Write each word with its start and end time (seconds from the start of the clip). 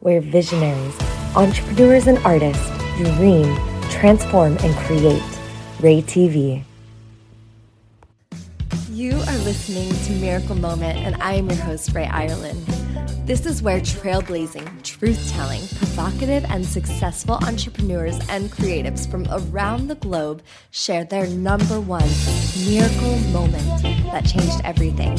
where 0.00 0.20
visionaries, 0.20 0.96
entrepreneurs, 1.36 2.06
and 2.06 2.18
artists 2.18 2.68
dream, 2.96 3.56
transform, 3.90 4.56
and 4.60 4.74
create. 4.86 5.22
Rae 5.80 6.02
TV. 6.02 6.64
You 8.90 9.12
are 9.12 9.38
listening 9.38 9.90
to 10.06 10.12
Miracle 10.20 10.56
Moment, 10.56 10.98
and 10.98 11.14
I 11.22 11.34
am 11.34 11.48
your 11.48 11.58
host, 11.58 11.94
Rae 11.94 12.06
Irelan. 12.06 12.77
This 13.24 13.44
is 13.44 13.62
where 13.62 13.80
trailblazing, 13.80 14.82
truth 14.82 15.30
telling, 15.32 15.60
provocative, 15.76 16.44
and 16.46 16.64
successful 16.64 17.34
entrepreneurs 17.34 18.18
and 18.30 18.50
creatives 18.50 19.10
from 19.10 19.26
around 19.30 19.88
the 19.88 19.96
globe 19.96 20.42
share 20.70 21.04
their 21.04 21.26
number 21.26 21.78
one 21.80 22.08
miracle 22.66 23.18
moment 23.30 23.82
that 24.12 24.24
changed 24.24 24.60
everything, 24.64 25.18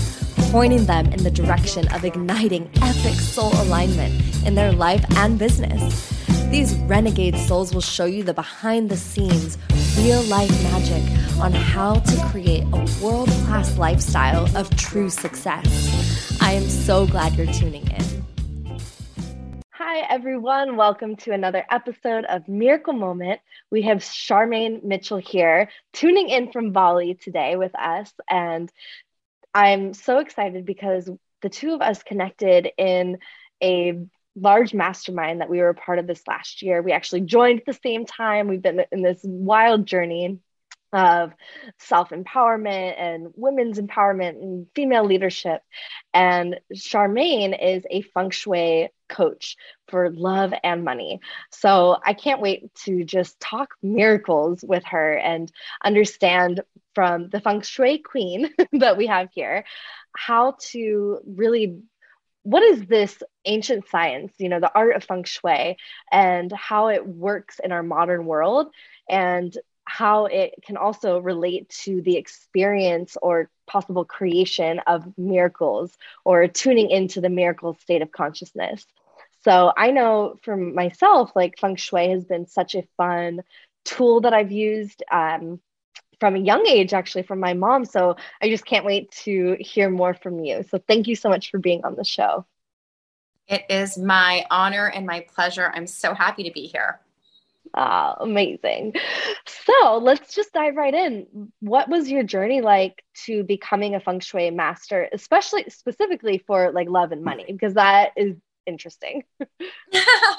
pointing 0.52 0.86
them 0.86 1.06
in 1.14 1.24
the 1.24 1.30
direction 1.30 1.88
of 1.94 2.04
igniting 2.04 2.70
epic 2.82 3.14
soul 3.14 3.52
alignment 3.62 4.14
in 4.46 4.56
their 4.56 4.72
life 4.72 5.06
and 5.18 5.38
business. 5.38 6.29
These 6.50 6.74
renegade 6.88 7.38
souls 7.38 7.76
will 7.76 7.82
show 7.82 8.06
you 8.06 8.24
the 8.24 8.34
behind 8.34 8.90
the 8.90 8.98
scenes, 8.98 9.60
real 10.00 10.24
life 10.24 10.50
magic 10.64 11.04
on 11.40 11.52
how 11.54 12.00
to 12.00 12.26
create 12.32 12.64
a 12.64 13.04
world 13.04 13.30
class 13.46 13.78
lifestyle 13.78 14.58
of 14.58 14.76
true 14.76 15.12
success. 15.12 16.42
I 16.42 16.54
am 16.54 16.64
so 16.64 17.06
glad 17.06 17.36
you're 17.36 17.54
tuning 17.54 17.86
in. 17.92 18.80
Hi, 19.74 20.00
everyone. 20.10 20.76
Welcome 20.76 21.18
to 21.18 21.34
another 21.34 21.64
episode 21.70 22.26
of 22.26 22.48
Miracle 22.48 22.94
Moment. 22.94 23.42
We 23.70 23.84
have 23.84 24.00
Charmaine 24.00 24.84
Mitchell 24.84 25.20
here, 25.20 25.70
tuning 25.94 26.30
in 26.30 26.52
from 26.52 26.72
Bali 26.72 27.14
today 27.14 27.58
with 27.58 27.76
us. 27.76 28.12
And 28.28 28.72
I'm 29.54 29.94
so 29.94 30.18
excited 30.18 30.66
because 30.66 31.08
the 31.44 31.50
two 31.50 31.76
of 31.76 31.82
us 31.82 32.02
connected 32.02 32.72
in 32.76 33.20
a 33.62 34.00
large 34.40 34.74
mastermind 34.74 35.42
that 35.42 35.50
we 35.50 35.60
were 35.60 35.70
a 35.70 35.76
part 35.76 36.00
of 36.00 36.08
this 36.08 36.22
last 36.28 36.62
year. 36.62 36.82
We 36.82 36.92
actually 36.92 37.22
joined 37.22 37.60
at 37.60 37.66
the 37.66 37.80
same 37.84 38.06
time. 38.06 38.48
We've 38.48 38.62
been 38.62 38.86
in 38.92 39.02
this 39.02 39.20
wild 39.24 39.86
journey 39.86 40.40
of 40.92 41.34
self 41.78 42.10
empowerment 42.10 42.96
and 42.98 43.28
women's 43.36 43.80
empowerment 43.80 44.42
and 44.42 44.68
female 44.74 45.06
leadership. 45.06 45.62
And 46.14 46.60
Charmaine 46.74 47.58
is 47.62 47.84
a 47.90 48.02
feng 48.02 48.32
shui 48.32 48.90
coach 49.08 49.56
for 49.88 50.10
love 50.12 50.54
and 50.64 50.84
money. 50.84 51.20
So 51.52 51.98
I 52.04 52.14
can't 52.14 52.42
wait 52.42 52.74
to 52.86 53.04
just 53.04 53.40
talk 53.40 53.76
miracles 53.82 54.64
with 54.68 54.84
her 54.86 55.14
and 55.14 55.52
understand 55.84 56.62
from 56.96 57.30
the 57.30 57.40
feng 57.40 57.62
shui 57.62 58.00
queen 58.00 58.50
that 58.74 58.98
we 58.98 59.08
have 59.08 59.30
here 59.32 59.66
how 60.16 60.56
to 60.72 61.20
really 61.26 61.80
what 62.50 62.64
is 62.64 62.84
this 62.88 63.22
ancient 63.46 63.88
science, 63.90 64.34
you 64.40 64.50
know, 64.50 64.60
the 64.60 64.72
art 64.74 64.96
of 64.96 65.04
feng 65.04 65.24
shui 65.24 65.78
and 66.12 66.52
how 66.52 66.88
it 66.88 67.06
works 67.06 67.60
in 67.64 67.72
our 67.72 67.84
modern 67.84 68.26
world 68.26 68.74
and 69.08 69.56
how 69.86 70.26
it 70.26 70.56
can 70.66 70.76
also 70.76 71.20
relate 71.20 71.70
to 71.70 72.02
the 72.02 72.18
experience 72.18 73.18
or 73.22 73.52
possible 73.68 74.04
creation 74.04 74.80
of 74.88 75.06
miracles 75.16 75.96
or 76.26 76.48
tuning 76.48 76.90
into 76.90 77.22
the 77.22 77.30
miracle 77.30 77.76
state 77.76 78.02
of 78.02 78.12
consciousness. 78.12 78.84
So 79.44 79.72
I 79.78 79.92
know 79.92 80.36
for 80.42 80.58
myself, 80.58 81.32
like 81.36 81.60
feng 81.60 81.76
shui 81.76 82.10
has 82.10 82.26
been 82.26 82.48
such 82.48 82.74
a 82.74 82.88
fun 82.98 83.42
tool 83.86 84.22
that 84.22 84.34
I've 84.34 84.52
used. 84.52 85.04
Um, 85.12 85.60
from 86.20 86.36
a 86.36 86.40
young 86.40 86.66
age, 86.68 86.94
actually, 86.94 87.24
from 87.24 87.40
my 87.40 87.54
mom. 87.54 87.86
So 87.86 88.18
I 88.42 88.50
just 88.50 88.66
can't 88.66 88.86
wait 88.86 89.12
to 89.24 89.58
hear 89.60 89.90
more 89.90 90.14
from 90.14 90.40
you. 90.40 90.64
So 90.70 90.80
thank 90.88 91.08
you 91.08 91.16
so 91.16 91.30
much 91.30 91.52
for 91.52 91.60
being 91.60 91.86
on 91.86 91.96
the 91.96 92.04
show. 92.04 92.46
It 93.48 93.64
is 93.70 93.98
my 93.98 94.46
honor 94.52 94.88
and 94.88 95.06
my 95.06 95.26
pleasure. 95.34 95.72
I'm 95.74 95.88
so 95.88 96.14
happy 96.14 96.44
to 96.44 96.52
be 96.52 96.68
here. 96.68 97.00
Ah, 97.74 98.16
amazing. 98.20 98.94
So 99.46 99.98
let's 99.98 100.34
just 100.34 100.54
dive 100.54 100.76
right 100.76 100.94
in. 100.94 101.52
What 101.60 101.90
was 101.90 102.10
your 102.10 102.24
journey 102.24 102.62
like 102.62 103.04
to 103.26 103.44
becoming 103.44 103.96
a 103.96 104.00
feng 104.00 104.20
shui 104.20 104.50
master, 104.50 105.08
especially 105.14 105.66
specifically 105.70 106.44
for 106.46 106.72
like 106.72 106.90
love 106.90 107.12
and 107.12 107.24
money? 107.24 107.46
Because 107.48 107.76
that 107.76 108.12
is 108.16 108.36
interesting. 108.70 109.24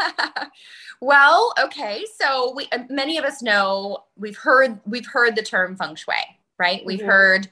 well, 1.01 1.53
okay. 1.63 2.05
So 2.19 2.55
we 2.55 2.69
uh, 2.73 2.85
many 2.89 3.19
of 3.19 3.25
us 3.25 3.43
know 3.43 4.05
we've 4.17 4.39
heard 4.39 4.81
we've 4.87 5.07
heard 5.07 5.37
the 5.37 5.43
term 5.43 5.77
feng 5.77 5.97
shui, 5.97 6.15
right? 6.59 6.83
We've 6.87 7.01
mm-hmm. 7.01 7.09
heard 7.09 7.51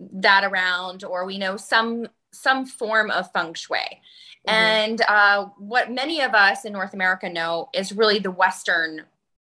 that 0.00 0.44
around, 0.44 1.04
or 1.04 1.24
we 1.24 1.38
know 1.38 1.56
some 1.56 2.08
some 2.32 2.66
form 2.66 3.10
of 3.10 3.30
feng 3.32 3.54
shui. 3.54 3.78
Mm-hmm. 3.78 4.54
And 4.54 5.00
uh, 5.02 5.46
what 5.58 5.92
many 5.92 6.20
of 6.20 6.34
us 6.34 6.64
in 6.64 6.72
North 6.72 6.94
America 6.94 7.28
know 7.28 7.68
is 7.72 7.92
really 7.92 8.18
the 8.18 8.30
Western 8.30 9.02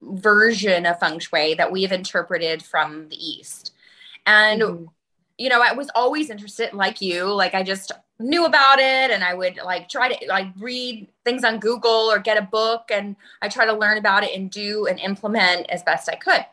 version 0.03 0.84
of 0.84 0.99
feng 0.99 1.19
shui 1.19 1.55
that 1.55 1.71
we've 1.71 1.93
interpreted 1.93 2.62
from 2.62 3.09
the 3.09 3.16
East. 3.16 3.72
And 4.27 4.62
mm-hmm. 4.62 4.84
you 5.38 5.49
know, 5.49 5.62
I 5.62 5.72
was 5.72 5.91
always 5.94 6.31
interested, 6.31 6.75
like 6.75 7.00
you, 7.00 7.27
like 7.32 7.55
I 7.55 7.62
just 7.62 7.93
knew 8.22 8.44
about 8.44 8.78
it 8.78 9.10
and 9.10 9.22
I 9.22 9.34
would 9.34 9.59
like 9.65 9.88
try 9.88 10.12
to 10.12 10.27
like 10.28 10.49
read 10.59 11.09
things 11.25 11.44
on 11.44 11.59
Google 11.59 12.10
or 12.10 12.19
get 12.19 12.38
a 12.38 12.43
book 12.43 12.91
and 12.91 13.16
I 13.41 13.49
try 13.49 13.66
to 13.66 13.72
learn 13.72 13.99
about 13.99 14.25
it 14.25 14.34
and 14.34 14.50
do 14.50 14.87
and 14.87 14.99
implement 15.00 15.69
as 15.71 15.83
best 15.83 16.09
I 16.09 16.15
could. 16.15 16.44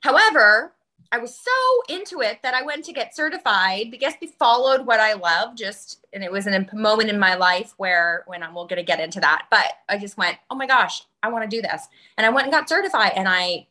However, 0.00 0.72
I 1.14 1.18
was 1.18 1.36
so 1.36 1.94
into 1.94 2.22
it 2.22 2.38
that 2.42 2.54
I 2.54 2.62
went 2.62 2.86
to 2.86 2.92
get 2.92 3.14
certified 3.14 3.90
because 3.90 4.14
we 4.20 4.28
followed 4.28 4.86
what 4.86 4.98
I 4.98 5.12
love 5.12 5.56
just 5.56 6.06
and 6.12 6.24
it 6.24 6.32
was 6.32 6.46
a 6.46 6.66
moment 6.72 7.10
in 7.10 7.18
my 7.18 7.34
life 7.34 7.74
where 7.76 8.24
when 8.26 8.42
I'm 8.42 8.54
we're 8.54 8.66
gonna 8.66 8.82
get 8.82 9.00
into 9.00 9.20
that. 9.20 9.46
But 9.50 9.66
I 9.88 9.98
just 9.98 10.16
went, 10.16 10.38
oh 10.50 10.56
my 10.56 10.66
gosh, 10.66 11.02
I 11.22 11.28
want 11.28 11.48
to 11.48 11.56
do 11.56 11.62
this. 11.62 11.86
And 12.16 12.26
I 12.26 12.30
went 12.30 12.46
and 12.46 12.52
got 12.52 12.68
certified 12.68 13.12
and 13.14 13.28
I 13.28 13.66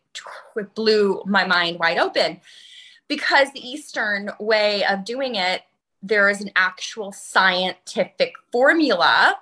it 0.55 0.75
blew 0.75 1.23
my 1.25 1.45
mind 1.45 1.79
wide 1.79 1.97
open 1.97 2.41
because 3.07 3.51
the 3.51 3.67
Eastern 3.67 4.31
way 4.39 4.85
of 4.85 5.03
doing 5.03 5.35
it 5.35 5.63
there 6.01 6.29
is 6.29 6.41
an 6.41 6.51
actual 6.55 7.11
scientific 7.11 8.35
formula 8.51 9.35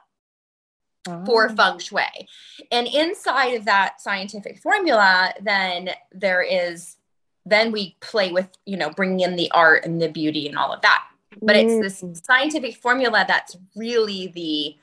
oh. 1.08 1.26
for 1.26 1.50
feng 1.50 1.80
shui. 1.80 2.28
And 2.72 2.88
inside 2.88 3.56
of 3.56 3.66
that 3.66 4.02
scientific 4.02 4.60
formula, 4.60 5.34
then 5.42 5.92
there 6.12 6.42
is, 6.42 6.98
then 7.46 7.72
we 7.72 7.96
play 8.02 8.32
with, 8.32 8.50
you 8.66 8.78
know, 8.78 8.90
bringing 8.90 9.22
in 9.22 9.36
the 9.36 9.52
art 9.52 9.86
and 9.86 10.02
the 10.02 10.10
beauty 10.10 10.48
and 10.48 10.58
all 10.58 10.74
of 10.74 10.82
that. 10.82 11.06
But 11.42 11.56
mm. 11.56 11.82
it's 11.82 12.02
this 12.02 12.22
scientific 12.26 12.76
formula 12.76 13.26
that's 13.28 13.56
really 13.76 14.28
the 14.28 14.76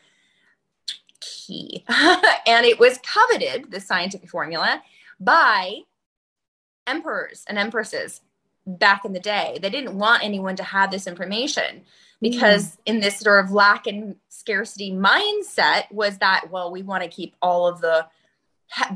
key. 1.21 1.85
and 2.47 2.65
it 2.65 2.79
was 2.79 2.99
coveted, 2.99 3.71
the 3.71 3.81
scientific 3.81 4.31
formula, 4.31 4.83
by 5.21 5.81
emperors 6.87 7.45
and 7.49 7.59
empresses 7.59 8.21
back 8.67 9.05
in 9.05 9.13
the 9.13 9.21
day. 9.21 9.59
They 9.63 9.71
didn't 9.71 9.97
want 9.97 10.25
anyone 10.25 10.57
to 10.57 10.63
have 10.63 10.91
this 10.91 11.07
information 11.07 11.83
because 12.21 12.73
mm. 12.73 12.79
in 12.87 13.01
this 13.01 13.19
sort 13.19 13.45
of 13.45 13.53
lack 13.53 13.87
and 13.87 14.17
scarcity 14.29 14.93
mindset 14.93 15.91
was 15.91 16.19
that 16.19 16.47
well 16.51 16.73
we 16.73 16.83
want 16.83 17.03
to 17.03 17.09
keep 17.09 17.35
all 17.43 17.67
of 17.67 17.81
the 17.81 18.07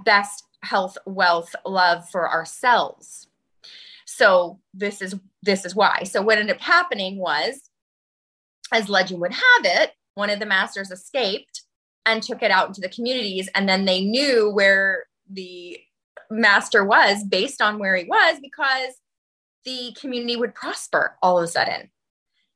best 0.04 0.44
health, 0.62 0.98
wealth, 1.06 1.54
love 1.64 2.08
for 2.08 2.28
ourselves. 2.28 3.28
So 4.04 4.58
this 4.74 5.00
is 5.00 5.14
this 5.42 5.64
is 5.64 5.74
why. 5.74 6.02
So 6.04 6.22
what 6.22 6.38
ended 6.38 6.56
up 6.56 6.62
happening 6.62 7.18
was 7.18 7.70
as 8.72 8.88
legend 8.88 9.20
would 9.20 9.32
have 9.32 9.64
it, 9.64 9.92
one 10.14 10.30
of 10.30 10.38
the 10.38 10.46
masters 10.46 10.90
escaped 10.90 11.62
and 12.06 12.22
took 12.22 12.42
it 12.42 12.50
out 12.50 12.68
into 12.68 12.80
the 12.80 12.88
communities 12.88 13.48
and 13.54 13.68
then 13.68 13.84
they 13.84 14.02
knew 14.02 14.50
where 14.50 15.04
the 15.30 15.78
master 16.30 16.84
was 16.84 17.24
based 17.24 17.60
on 17.60 17.78
where 17.78 17.96
he 17.96 18.04
was 18.04 18.38
because 18.40 18.94
the 19.64 19.94
community 20.00 20.36
would 20.36 20.54
prosper 20.54 21.16
all 21.22 21.38
of 21.38 21.44
a 21.44 21.48
sudden. 21.48 21.90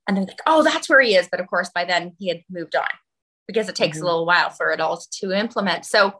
And 0.07 0.17
they're 0.17 0.25
like, 0.25 0.41
oh, 0.47 0.63
that's 0.63 0.89
where 0.89 1.01
he 1.01 1.15
is. 1.15 1.29
But 1.31 1.41
of 1.41 1.47
course, 1.47 1.71
by 1.75 1.85
then 1.85 2.13
he 2.19 2.29
had 2.29 2.43
moved 2.51 2.77
on 2.77 2.87
because 3.47 3.69
it 3.69 3.75
takes 3.75 3.99
mm-hmm. 3.99 4.07
a 4.07 4.09
little 4.11 4.27
while 4.27 4.51
for 4.51 4.71
it 4.71 4.81
all 4.81 5.03
to 5.21 5.33
implement. 5.33 5.85
So 5.85 6.15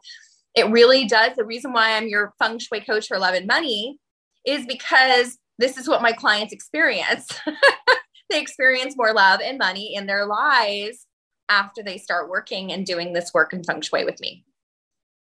it 0.55 0.69
really 0.69 1.05
does. 1.05 1.35
The 1.35 1.45
reason 1.45 1.73
why 1.73 1.95
I'm 1.95 2.07
your 2.07 2.33
feng 2.39 2.59
shui 2.59 2.81
coach 2.81 3.07
for 3.07 3.19
love 3.19 3.35
and 3.35 3.45
money 3.45 3.99
is 4.45 4.65
because 4.65 5.37
this 5.59 5.77
is 5.77 5.87
what 5.87 6.01
my 6.01 6.11
clients 6.11 6.53
experience. 6.53 7.27
they 8.29 8.39
experience 8.39 8.95
more 8.97 9.13
love 9.13 9.39
and 9.43 9.57
money 9.57 9.95
in 9.95 10.07
their 10.07 10.25
lives 10.25 11.05
after 11.49 11.83
they 11.83 11.97
start 11.97 12.29
working 12.29 12.71
and 12.71 12.85
doing 12.85 13.13
this 13.13 13.33
work 13.33 13.53
in 13.53 13.63
feng 13.63 13.81
shui 13.81 14.05
with 14.05 14.19
me. 14.19 14.43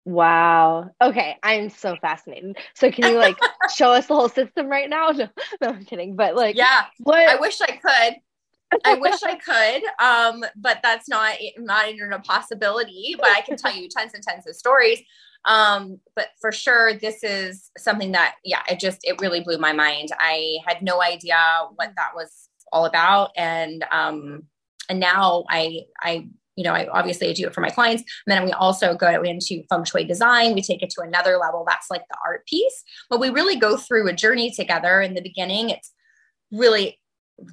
Wow. 0.05 0.91
Okay. 1.01 1.35
I'm 1.41 1.69
so 1.69 1.95
fascinated. 1.99 2.57
So 2.75 2.91
can 2.91 3.11
you 3.11 3.17
like 3.17 3.37
show 3.75 3.91
us 3.91 4.05
the 4.05 4.15
whole 4.15 4.29
system 4.29 4.67
right 4.67 4.89
now? 4.89 5.09
No, 5.15 5.27
no, 5.61 5.69
I'm 5.69 5.85
kidding. 5.85 6.15
But 6.15 6.35
like, 6.35 6.55
yeah, 6.55 6.85
what? 6.99 7.27
I 7.27 7.35
wish 7.35 7.59
I 7.61 7.77
could. 7.77 8.15
I 8.83 8.95
wish 8.95 9.21
I 9.23 9.35
could. 9.35 9.83
Um, 10.03 10.45
but 10.55 10.79
that's 10.83 11.07
not 11.07 11.35
not 11.57 11.89
even 11.89 12.13
a 12.13 12.19
possibility. 12.19 13.15
But 13.17 13.29
I 13.29 13.41
can 13.41 13.57
tell 13.57 13.73
you 13.73 13.89
tons 13.89 14.13
and 14.13 14.23
tons 14.23 14.47
of 14.47 14.55
stories. 14.55 15.01
Um, 15.45 15.99
but 16.15 16.29
for 16.41 16.51
sure, 16.51 16.93
this 16.95 17.23
is 17.23 17.71
something 17.77 18.11
that, 18.13 18.35
yeah, 18.43 18.63
it 18.69 18.79
just 18.79 18.99
it 19.03 19.21
really 19.21 19.41
blew 19.41 19.57
my 19.57 19.73
mind. 19.73 20.09
I 20.19 20.57
had 20.65 20.81
no 20.81 21.01
idea 21.01 21.37
what 21.75 21.93
that 21.95 22.11
was 22.15 22.49
all 22.71 22.85
about, 22.85 23.31
and 23.37 23.85
um, 23.91 24.43
and 24.89 24.99
now 24.99 25.45
I 25.49 25.81
I 26.01 26.27
you 26.55 26.63
know, 26.63 26.73
I 26.73 26.87
obviously 26.87 27.29
I 27.29 27.33
do 27.33 27.47
it 27.47 27.53
for 27.53 27.61
my 27.61 27.69
clients. 27.69 28.03
And 28.25 28.31
then 28.31 28.45
we 28.45 28.51
also 28.51 28.95
go 28.95 29.21
into 29.21 29.63
feng 29.69 29.83
shui 29.83 30.05
design. 30.05 30.53
We 30.53 30.61
take 30.61 30.81
it 30.81 30.89
to 30.91 31.01
another 31.01 31.37
level. 31.37 31.65
That's 31.67 31.91
like 31.91 32.03
the 32.09 32.17
art 32.25 32.45
piece. 32.47 32.83
But 33.09 33.19
we 33.19 33.29
really 33.29 33.57
go 33.57 33.77
through 33.77 34.07
a 34.07 34.13
journey 34.13 34.51
together. 34.51 35.01
In 35.01 35.13
the 35.13 35.21
beginning, 35.21 35.69
it's 35.69 35.91
really 36.51 36.99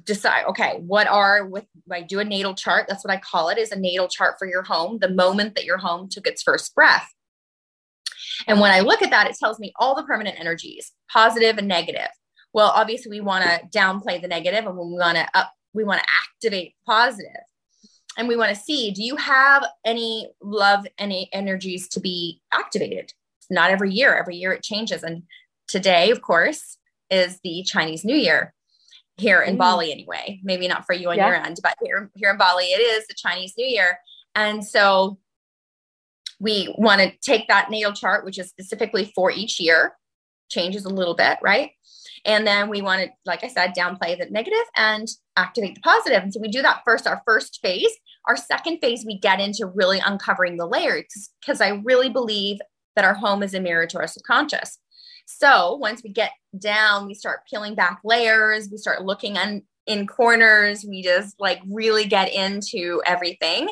decide 0.05 0.45
okay 0.45 0.75
what 0.79 1.07
are 1.07 1.45
with 1.45 1.65
i 1.91 2.01
do 2.01 2.19
a 2.19 2.23
natal 2.23 2.55
chart 2.55 2.85
that's 2.87 3.03
what 3.03 3.13
i 3.13 3.17
call 3.17 3.49
it 3.49 3.57
is 3.57 3.69
a 3.73 3.77
natal 3.77 4.07
chart 4.07 4.35
for 4.39 4.47
your 4.47 4.63
home 4.63 4.97
the 4.99 5.09
moment 5.09 5.55
that 5.55 5.65
your 5.65 5.77
home 5.77 6.07
took 6.09 6.25
its 6.25 6.41
first 6.41 6.73
breath 6.73 7.09
and 8.47 8.61
when 8.61 8.71
i 8.71 8.79
look 8.79 9.01
at 9.01 9.09
that 9.09 9.29
it 9.29 9.35
tells 9.37 9.59
me 9.59 9.73
all 9.75 9.93
the 9.93 10.03
permanent 10.03 10.39
energies 10.39 10.93
positive 11.11 11.57
and 11.57 11.67
negative 11.67 12.07
well 12.53 12.71
obviously 12.73 13.09
we 13.09 13.19
want 13.19 13.43
to 13.43 13.77
downplay 13.77 14.21
the 14.21 14.27
negative 14.27 14.65
and 14.65 14.77
we 14.77 14.97
want 14.97 15.17
to 15.17 15.27
up 15.33 15.51
we 15.73 15.83
want 15.83 16.01
to 16.01 16.07
activate 16.23 16.75
positive 16.85 17.41
and 18.17 18.27
we 18.27 18.35
want 18.35 18.49
to 18.49 18.61
see 18.61 18.91
do 18.91 19.03
you 19.03 19.15
have 19.15 19.65
any 19.85 20.29
love 20.41 20.85
any 20.97 21.29
energies 21.33 21.87
to 21.87 21.99
be 21.99 22.41
activated 22.51 23.13
not 23.49 23.71
every 23.71 23.91
year 23.91 24.15
every 24.15 24.35
year 24.35 24.51
it 24.51 24.63
changes 24.63 25.03
and 25.03 25.23
today 25.67 26.11
of 26.11 26.21
course 26.21 26.77
is 27.09 27.39
the 27.43 27.63
chinese 27.63 28.03
new 28.03 28.15
year 28.15 28.53
here 29.17 29.41
in 29.41 29.55
mm. 29.55 29.59
Bali 29.59 29.91
anyway. 29.91 30.39
Maybe 30.43 30.67
not 30.67 30.85
for 30.85 30.93
you 30.93 31.09
on 31.09 31.17
yeah. 31.17 31.27
your 31.27 31.35
end, 31.35 31.59
but 31.61 31.75
here 31.81 32.09
here 32.15 32.31
in 32.31 32.37
Bali 32.37 32.65
it 32.65 32.79
is 32.79 33.07
the 33.07 33.13
Chinese 33.13 33.53
New 33.57 33.65
Year. 33.65 33.99
And 34.35 34.65
so 34.65 35.19
we 36.39 36.73
want 36.77 37.01
to 37.01 37.11
take 37.21 37.47
that 37.47 37.69
natal 37.69 37.93
chart 37.93 38.25
which 38.25 38.39
is 38.39 38.49
specifically 38.49 39.11
for 39.15 39.31
each 39.31 39.59
year, 39.59 39.93
changes 40.49 40.85
a 40.85 40.89
little 40.89 41.15
bit, 41.15 41.37
right? 41.41 41.71
And 42.25 42.47
then 42.47 42.69
we 42.69 42.81
want 42.81 43.01
to 43.01 43.09
like 43.25 43.43
I 43.43 43.47
said 43.47 43.73
downplay 43.77 44.17
the 44.17 44.29
negative 44.29 44.65
and 44.77 45.07
activate 45.35 45.75
the 45.75 45.81
positive. 45.81 46.23
And 46.23 46.33
so 46.33 46.39
we 46.39 46.47
do 46.47 46.61
that 46.61 46.81
first 46.85 47.07
our 47.07 47.21
first 47.25 47.59
phase. 47.61 47.91
Our 48.27 48.37
second 48.37 48.79
phase 48.79 49.05
we 49.05 49.19
get 49.19 49.39
into 49.39 49.65
really 49.65 50.01
uncovering 50.05 50.57
the 50.57 50.67
layers 50.67 51.29
because 51.41 51.59
I 51.59 51.81
really 51.83 52.09
believe 52.09 52.59
that 52.95 53.05
our 53.05 53.13
home 53.13 53.43
is 53.43 53.53
a 53.53 53.59
mirror 53.59 53.87
to 53.87 53.97
our 53.97 54.07
subconscious. 54.07 54.79
So 55.25 55.75
once 55.75 56.03
we 56.03 56.11
get 56.11 56.31
down, 56.57 57.07
we 57.07 57.13
start 57.13 57.41
peeling 57.49 57.75
back 57.75 57.99
layers, 58.03 58.69
we 58.69 58.77
start 58.77 59.03
looking 59.03 59.35
in, 59.35 59.63
in 59.87 60.07
corners, 60.07 60.85
we 60.87 61.01
just 61.01 61.39
like 61.39 61.61
really 61.69 62.05
get 62.05 62.31
into 62.33 63.01
everything, 63.05 63.69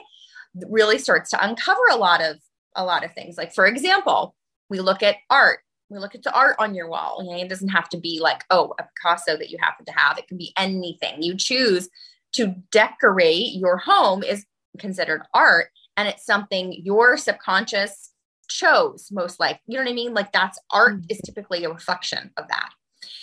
really 0.68 0.98
starts 0.98 1.30
to 1.32 1.46
uncover 1.46 1.82
a 1.92 1.98
lot 1.98 2.22
of 2.22 2.38
a 2.76 2.86
lot 2.86 3.04
of 3.04 3.14
things. 3.14 3.38
Like 3.38 3.54
for 3.54 3.66
example, 3.66 4.36
we 4.70 4.80
look 4.80 5.04
at 5.04 5.18
art. 5.30 5.60
We 5.92 6.00
look 6.00 6.16
at 6.16 6.24
the 6.24 6.34
art 6.34 6.56
on 6.58 6.74
your 6.74 6.88
wall. 6.88 7.22
Okay? 7.22 7.42
It 7.42 7.50
doesn't 7.50 7.70
have 7.70 7.90
to 7.90 7.98
be 7.98 8.20
like, 8.22 8.44
oh, 8.50 8.74
a 8.80 8.84
Picasso 8.84 9.38
that 9.38 9.50
you 9.50 9.58
happen 9.60 9.86
to 9.86 9.92
have. 9.92 10.18
It 10.18 10.28
can 10.28 10.38
be 10.38 10.54
anything. 10.58 11.22
You 11.22 11.36
choose 11.36 11.90
to 12.34 12.56
decorate 12.72 13.54
your 13.54 13.78
home 13.78 14.24
is 14.24 14.46
considered 14.80 15.22
art 15.34 15.68
and 15.98 16.08
it's 16.08 16.26
something 16.26 16.74
your 16.84 17.18
subconscious 17.18 18.12
chose 18.50 19.10
most 19.12 19.40
like 19.40 19.60
you 19.68 19.78
know 19.78 19.84
what 19.84 19.90
i 19.90 19.94
mean 19.94 20.14
like 20.14 20.32
that's 20.32 20.60
art 20.72 20.96
mm-hmm. 20.96 21.06
is 21.10 21.20
typically 21.26 21.64
a 21.64 21.70
reflection 21.70 22.32
of 22.38 22.48
that 22.48 22.70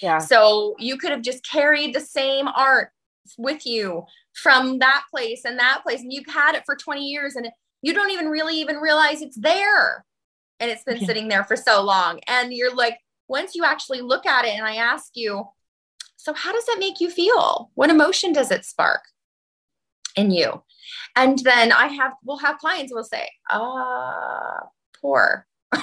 yeah 0.03 0.19
so 0.19 0.75
you 0.79 0.97
could 0.97 1.11
have 1.11 1.23
just 1.23 1.47
carried 1.49 1.95
the 1.95 2.01
same 2.01 2.49
art 2.49 2.91
with 3.37 3.67
you 3.67 4.05
from 4.35 4.79
that 4.79 5.03
place 5.11 5.43
and 5.45 5.59
that 5.59 5.81
place 5.83 6.01
and 6.01 6.13
you've 6.13 6.27
had 6.27 6.55
it 6.55 6.63
for 6.65 6.77
20 6.77 7.03
years 7.03 7.35
and 7.35 7.49
you 7.83 7.93
don't 7.93 8.11
even 8.11 8.29
really 8.29 8.59
even 8.59 8.77
realize 8.77 9.21
it's 9.21 9.37
there 9.37 10.05
and 10.61 10.71
it's 10.71 10.85
been 10.85 10.99
yeah. 10.99 11.07
sitting 11.07 11.29
there 11.29 11.45
for 11.45 11.57
so 11.57 11.83
long 11.83 12.21
and 12.29 12.53
you're 12.53 12.75
like 12.75 12.99
once 13.29 13.55
you 13.55 13.65
actually 13.65 14.01
look 14.01 14.27
at 14.27 14.45
it 14.45 14.55
and 14.55 14.67
i 14.67 14.77
ask 14.77 15.11
you 15.15 15.45
so 16.17 16.33
how 16.33 16.53
does 16.53 16.67
that 16.67 16.77
make 16.79 17.01
you 17.01 17.11
feel 17.11 17.71
what 17.75 17.91
emotion 17.91 18.33
does 18.33 18.51
it 18.51 18.65
spark 18.65 19.03
in 20.17 20.31
you 20.31 20.63
and 21.17 21.39
then 21.41 21.73
i 21.73 21.87
have 21.87 22.13
we'll 22.25 22.39
have 22.39 22.59
clients 22.59 22.93
will 22.93 23.05
say 23.05 23.29
ah 23.51 24.61
poor. 25.01 25.47
I 25.73 25.81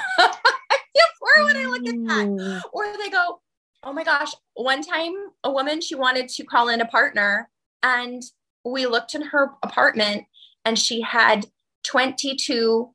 feel 0.69 1.04
poor 1.19 1.45
when 1.45 1.57
I 1.57 1.66
look 1.66 1.88
at 1.88 1.95
that. 2.07 2.27
Mm. 2.27 2.62
Or 2.74 2.86
they 2.98 3.10
go, 3.10 3.42
oh 3.83 3.94
my 3.94 4.04
gosh, 4.04 4.33
one 4.56 4.81
time 4.81 5.13
a 5.44 5.51
woman, 5.51 5.81
she 5.81 5.95
wanted 5.95 6.30
to 6.30 6.44
call 6.44 6.69
in 6.69 6.81
a 6.81 6.86
partner 6.86 7.50
and 7.83 8.22
we 8.63 8.88
looked 8.88 9.16
in 9.16 9.22
her 9.22 9.51
apartment 9.63 10.25
and 10.63 10.77
she 10.77 11.01
had 11.01 11.45
22 11.83 12.89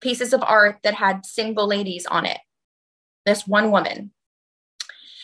pieces 0.00 0.32
of 0.32 0.42
art 0.42 0.78
that 0.82 0.94
had 0.94 1.24
single 1.24 1.66
ladies 1.66 2.06
on 2.06 2.26
it. 2.26 2.38
This 3.26 3.46
one 3.46 3.70
woman. 3.70 4.12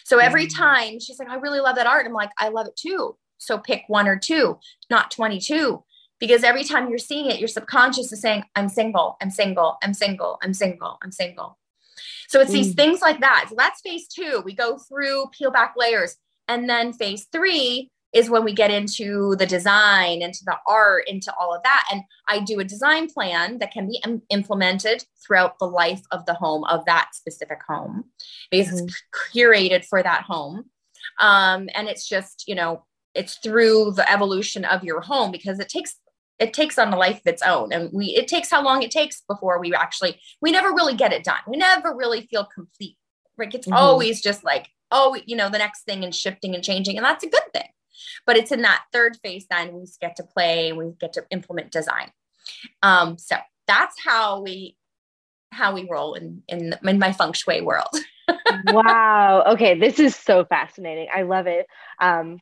So 0.05 0.19
every 0.19 0.47
time 0.47 1.01
she's 1.01 1.19
like, 1.19 1.29
I 1.29 1.37
really 1.37 1.61
love 1.61 1.77
that 1.77 1.87
art. 1.87 2.07
I'm 2.07 2.13
like, 2.13 2.31
I 2.39 2.49
love 2.49 2.69
it 2.69 2.77
too. 2.77 3.17
So 3.39 3.59
pick 3.59 3.83
one 3.89 4.07
or 4.07 4.19
two, 4.19 4.59
not 4.89 5.11
22 5.11 5.83
because 6.19 6.45
every 6.45 6.65
time 6.65 6.89
you're 6.89 6.99
seeing 6.99 7.31
it 7.31 7.39
your 7.39 7.49
subconscious 7.49 8.13
is 8.13 8.21
saying 8.21 8.45
i'm 8.55 8.69
single 8.69 9.17
i'm 9.21 9.31
single 9.31 9.79
i'm 9.83 9.95
single 9.95 10.39
i'm 10.43 10.55
single 10.55 10.99
i'm 11.03 11.13
single 11.13 11.59
so 12.29 12.41
it's 12.41 12.51
mm. 12.51 12.55
these 12.55 12.75
things 12.75 13.01
like 13.01 13.21
that 13.21 13.47
so 13.49 13.55
that's 13.57 13.81
phase 13.81 14.07
two 14.07 14.43
we 14.45 14.55
go 14.55 14.79
through 14.79 15.27
peel 15.33 15.51
back 15.51 15.75
layers 15.77 16.17
and 16.49 16.69
then 16.69 16.93
phase 16.93 17.27
three 17.33 17.91
is 18.17 18.31
when 18.31 18.45
we 18.45 18.53
get 18.55 18.71
into 18.71 19.37
the 19.37 19.45
design 19.45 20.23
into 20.23 20.41
the 20.47 20.57
art 20.67 21.05
into 21.07 21.33
all 21.39 21.55
of 21.55 21.63
that. 21.63 21.87
And 21.93 22.03
i 22.29 22.41
do 22.41 22.59
a 22.61 22.65
design 22.65 23.09
plan 23.09 23.59
that 23.59 23.73
can 23.73 23.87
be 23.87 24.01
Im- 24.05 24.23
implemented 24.31 25.05
throughout 25.23 25.59
the 25.59 25.67
life 25.67 26.01
of 26.11 26.25
the 26.25 26.33
home 26.33 26.65
of 26.65 26.87
that 26.87 27.11
specific 27.13 27.59
home. 27.69 28.05
Because 28.51 28.81
mm-hmm. 28.81 28.87
it's 28.87 29.03
curated 29.35 29.85
for 29.85 30.03
that 30.03 30.23
home. 30.23 30.65
Um, 31.21 31.69
and 31.75 31.89
it's 31.89 32.09
just 32.09 32.45
you 32.49 32.55
know 32.55 32.85
it's 33.15 33.37
through 33.37 33.93
the 33.93 34.11
evolution 34.11 34.65
of 34.65 34.83
your 34.83 35.03
home 35.03 35.31
because 35.31 35.61
it 35.61 35.69
takes 35.69 35.97
it 36.39 36.53
takes 36.53 36.79
on 36.79 36.93
a 36.93 36.97
life 36.97 37.17
of 37.19 37.27
its 37.27 37.43
own. 37.43 37.71
And 37.73 37.91
we 37.93 38.07
it 38.07 38.29
takes 38.29 38.51
how 38.51 38.65
long 38.65 38.83
it 38.83 38.91
takes 38.91 39.23
before 39.29 39.61
we 39.61 39.75
actually 39.75 40.19
we 40.41 40.53
never 40.53 40.71
really 40.71 40.95
get 40.95 41.13
it 41.13 41.23
done. 41.23 41.45
We 41.47 41.59
never 41.59 41.95
really 41.95 42.23
feel 42.23 42.47
complete. 42.47 42.97
Like 43.37 43.55
it's 43.55 43.67
mm-hmm. 43.67 43.77
always 43.77 44.23
just 44.23 44.43
like 44.43 44.69
oh 44.91 45.19
you 45.27 45.37
know 45.37 45.51
the 45.51 45.59
next 45.59 45.83
thing 45.83 46.03
and 46.03 46.15
shifting 46.15 46.55
and 46.55 46.65
changing. 46.65 46.97
And 46.97 47.05
that's 47.05 47.25
a 47.25 47.29
good 47.29 47.53
thing 47.53 47.69
but 48.27 48.37
it's 48.37 48.53
in 48.53 48.63
that 48.63 48.85
third 48.93 49.17
phase 49.23 49.47
then 49.51 49.73
we 49.73 49.87
get 50.01 50.17
to 50.17 50.23
play 50.23 50.73
we 50.73 50.93
get 51.01 51.13
to 51.13 51.23
implement 51.31 51.71
design 51.71 52.11
um 52.83 53.19
so 53.19 53.37
that's 53.67 53.97
how 54.05 54.41
we 54.41 54.77
how 55.53 55.75
we 55.75 55.87
roll 55.91 56.15
in 56.15 56.43
in, 56.49 56.75
in 56.85 56.99
my 56.99 57.13
feng 57.13 57.33
shui 57.33 57.61
world 57.61 57.95
wow 58.65 59.45
okay 59.47 59.79
this 59.79 59.99
is 59.99 60.15
so 60.15 60.45
fascinating 60.45 61.09
i 61.15 61.23
love 61.23 61.47
it 61.47 61.67
um 62.01 62.39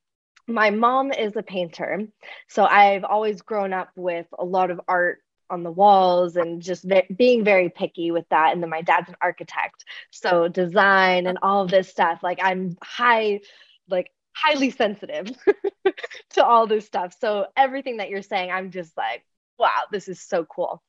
my 0.46 0.70
mom 0.70 1.12
is 1.12 1.36
a 1.36 1.42
painter. 1.42 2.06
So 2.48 2.64
I've 2.64 3.04
always 3.04 3.42
grown 3.42 3.72
up 3.72 3.90
with 3.96 4.26
a 4.38 4.44
lot 4.44 4.70
of 4.70 4.80
art 4.86 5.20
on 5.50 5.62
the 5.62 5.70
walls 5.70 6.36
and 6.36 6.62
just 6.62 6.84
ve- 6.84 7.06
being 7.14 7.44
very 7.44 7.68
picky 7.70 8.10
with 8.10 8.28
that. 8.30 8.52
And 8.52 8.62
then 8.62 8.70
my 8.70 8.82
dad's 8.82 9.08
an 9.08 9.16
architect. 9.20 9.84
So 10.10 10.48
design 10.48 11.26
and 11.26 11.38
all 11.42 11.62
of 11.62 11.70
this 11.70 11.88
stuff, 11.88 12.20
like 12.22 12.40
I'm 12.42 12.76
high, 12.82 13.40
like 13.88 14.10
highly 14.34 14.70
sensitive 14.70 15.30
to 16.30 16.44
all 16.44 16.66
this 16.66 16.86
stuff. 16.86 17.14
So 17.20 17.46
everything 17.56 17.98
that 17.98 18.10
you're 18.10 18.22
saying, 18.22 18.50
I'm 18.50 18.70
just 18.70 18.96
like, 18.96 19.24
wow, 19.58 19.82
this 19.92 20.08
is 20.08 20.20
so 20.20 20.44
cool. 20.44 20.82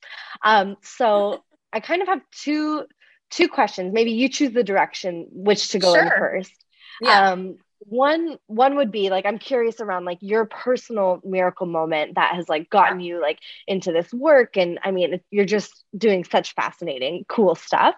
Um, 0.44 0.78
so 0.82 1.44
I 1.74 1.80
kind 1.80 2.02
of 2.02 2.08
have 2.08 2.22
two 2.32 2.86
two 3.32 3.48
questions. 3.48 3.94
Maybe 3.94 4.12
you 4.12 4.30
choose 4.30 4.54
the 4.54 4.64
direction 4.64 5.28
which 5.32 5.70
to 5.70 5.80
go 5.80 5.94
sure. 5.94 6.04
in 6.04 6.10
first. 6.10 6.66
Yeah. 7.02 7.32
Um, 7.32 7.58
one 7.80 8.38
one 8.48 8.76
would 8.78 8.92
be 8.92 9.10
like 9.10 9.26
i'm 9.26 9.38
curious 9.38 9.80
around 9.80 10.06
like 10.06 10.18
your 10.22 10.46
personal 10.46 11.22
miracle 11.24 11.68
moment 11.68 12.16
that 12.16 12.34
has 12.34 12.50
like 12.50 12.70
gotten 12.70 13.00
you 13.00 13.22
like 13.22 13.38
into 13.68 13.92
this 13.92 14.12
work 14.14 14.58
and 14.58 14.80
i 14.84 14.92
mean 14.92 15.20
you're 15.30 15.46
just 15.46 15.84
doing 15.96 16.24
such 16.24 16.54
fascinating 16.56 17.26
cool 17.28 17.54
stuff 17.54 17.96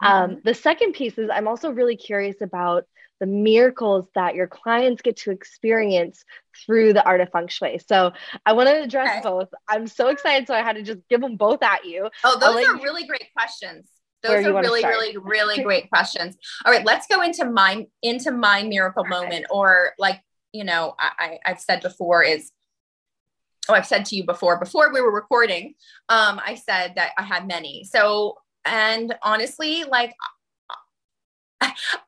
um, 0.00 0.12
mm-hmm. 0.12 0.34
um, 0.34 0.40
the 0.44 0.54
second 0.54 0.92
piece 0.92 1.18
is 1.18 1.30
i'm 1.32 1.48
also 1.48 1.70
really 1.70 1.96
curious 1.96 2.40
about 2.42 2.84
the 3.20 3.26
miracles 3.26 4.06
that 4.14 4.34
your 4.34 4.46
clients 4.46 5.02
get 5.02 5.16
to 5.16 5.30
experience 5.30 6.24
through 6.64 6.92
the 6.92 7.04
art 7.04 7.20
of 7.20 7.30
feng 7.30 7.48
shui. 7.48 7.78
So 7.78 8.12
I 8.44 8.52
want 8.52 8.68
to 8.68 8.82
address 8.82 9.18
okay. 9.18 9.20
both. 9.22 9.48
I'm 9.68 9.86
so 9.86 10.08
excited, 10.08 10.46
so 10.46 10.54
I 10.54 10.62
had 10.62 10.76
to 10.76 10.82
just 10.82 11.00
give 11.08 11.20
them 11.20 11.36
both 11.36 11.62
at 11.62 11.84
you. 11.84 12.08
Oh, 12.24 12.38
those 12.38 12.56
are 12.56 12.76
you- 12.76 12.82
really 12.82 13.06
great 13.06 13.32
questions. 13.36 13.88
Those 14.22 14.46
are 14.46 14.54
really, 14.54 14.82
really, 14.82 15.18
really 15.18 15.62
great 15.62 15.90
questions. 15.90 16.38
All 16.64 16.72
right, 16.72 16.84
let's 16.84 17.06
go 17.06 17.20
into 17.20 17.44
my 17.44 17.86
into 18.02 18.30
my 18.30 18.62
miracle 18.62 19.04
moment, 19.04 19.44
or 19.50 19.90
like 19.98 20.22
you 20.54 20.64
know, 20.64 20.94
I, 20.98 21.38
I've 21.44 21.60
said 21.60 21.82
before 21.82 22.22
is 22.22 22.50
oh, 23.68 23.74
I've 23.74 23.86
said 23.86 24.04
to 24.06 24.16
you 24.16 24.24
before, 24.24 24.58
before 24.58 24.92
we 24.92 25.00
were 25.00 25.12
recording, 25.12 25.74
um, 26.08 26.40
I 26.44 26.54
said 26.54 26.94
that 26.96 27.12
I 27.18 27.22
had 27.22 27.46
many. 27.46 27.84
So, 27.84 28.36
and 28.64 29.14
honestly, 29.22 29.84
like 29.84 30.14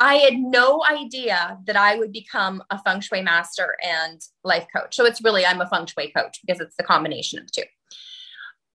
I 0.01 0.17
had 0.17 0.35
no 0.35 0.83
idea 0.91 1.59
that 1.67 1.77
I 1.77 1.99
would 1.99 2.13
become 2.13 2.63
a 2.71 2.79
feng 2.83 3.01
shui 3.01 3.23
master 3.23 3.77
and 3.83 4.21
life 4.45 4.67
coach. 4.75 4.97
So 4.97 5.05
it's 5.05 5.23
really, 5.23 5.45
I'm 5.45 5.61
a 5.61 5.69
feng 5.69 5.87
shui 5.87 6.13
coach 6.17 6.39
because 6.45 6.61
it's 6.61 6.77
the 6.77 6.85
combination 6.85 7.39
of 7.39 7.47
the 7.47 7.63
two 7.63 7.69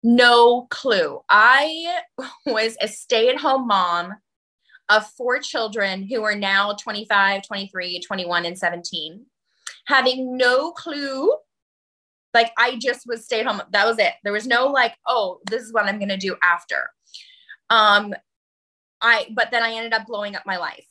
no 0.03 0.67
clue. 0.69 1.19
I 1.29 2.01
was 2.45 2.77
a 2.81 2.87
stay 2.87 3.29
at 3.29 3.37
home 3.37 3.67
mom 3.67 4.15
of 4.89 5.05
four 5.05 5.39
children 5.39 6.07
who 6.07 6.23
are 6.23 6.35
now 6.35 6.73
25, 6.73 7.43
23, 7.45 7.99
21, 7.99 8.45
and 8.45 8.57
17, 8.57 9.25
having 9.85 10.37
no 10.37 10.71
clue 10.71 11.35
Like 12.33 12.51
I 12.57 12.77
just 12.77 13.05
was 13.05 13.25
stay 13.25 13.41
at 13.41 13.47
home. 13.47 13.61
That 13.71 13.85
was 13.85 13.99
it. 13.99 14.13
There 14.23 14.33
was 14.33 14.47
no 14.47 14.67
like, 14.67 14.95
oh, 15.05 15.39
this 15.49 15.63
is 15.63 15.73
what 15.73 15.85
I'm 15.85 15.99
going 15.99 16.09
to 16.09 16.17
do 16.17 16.37
after. 16.41 16.89
Um, 17.69 18.13
I, 19.01 19.27
but 19.33 19.51
then 19.51 19.63
I 19.63 19.73
ended 19.73 19.93
up 19.93 20.07
blowing 20.07 20.35
up 20.35 20.45
my 20.45 20.57
life. 20.57 20.87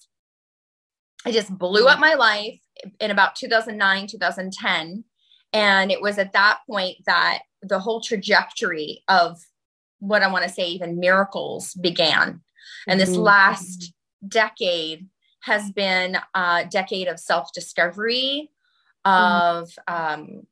I 1.25 1.33
just 1.33 1.57
blew 1.57 1.87
up 1.87 1.99
my 1.99 2.15
life 2.15 2.61
in 3.01 3.11
about 3.11 3.35
2009, 3.35 4.07
2010. 4.07 5.05
And 5.53 5.91
it 5.91 6.01
was 6.01 6.19
at 6.19 6.33
that 6.35 6.61
point 6.69 6.99
that 7.07 7.41
the 7.63 7.79
whole 7.79 8.01
trajectory 8.01 9.03
of 9.09 9.39
what 9.99 10.23
I 10.23 10.31
want 10.31 10.45
to 10.45 10.51
say, 10.51 10.69
even 10.69 11.01
miracles 11.01 11.75
began. 11.75 12.43
And 12.87 13.01
this 13.01 13.11
mm-hmm. 13.11 13.23
last 13.23 13.93
decade 14.27 15.09
has 15.43 15.71
been 15.71 16.19
a 16.35 16.67
decade 16.71 17.09
of 17.09 17.19
self 17.19 17.53
discovery, 17.53 18.51
mm-hmm. 19.07 19.57
of, 19.59 19.71
um, 19.89 20.43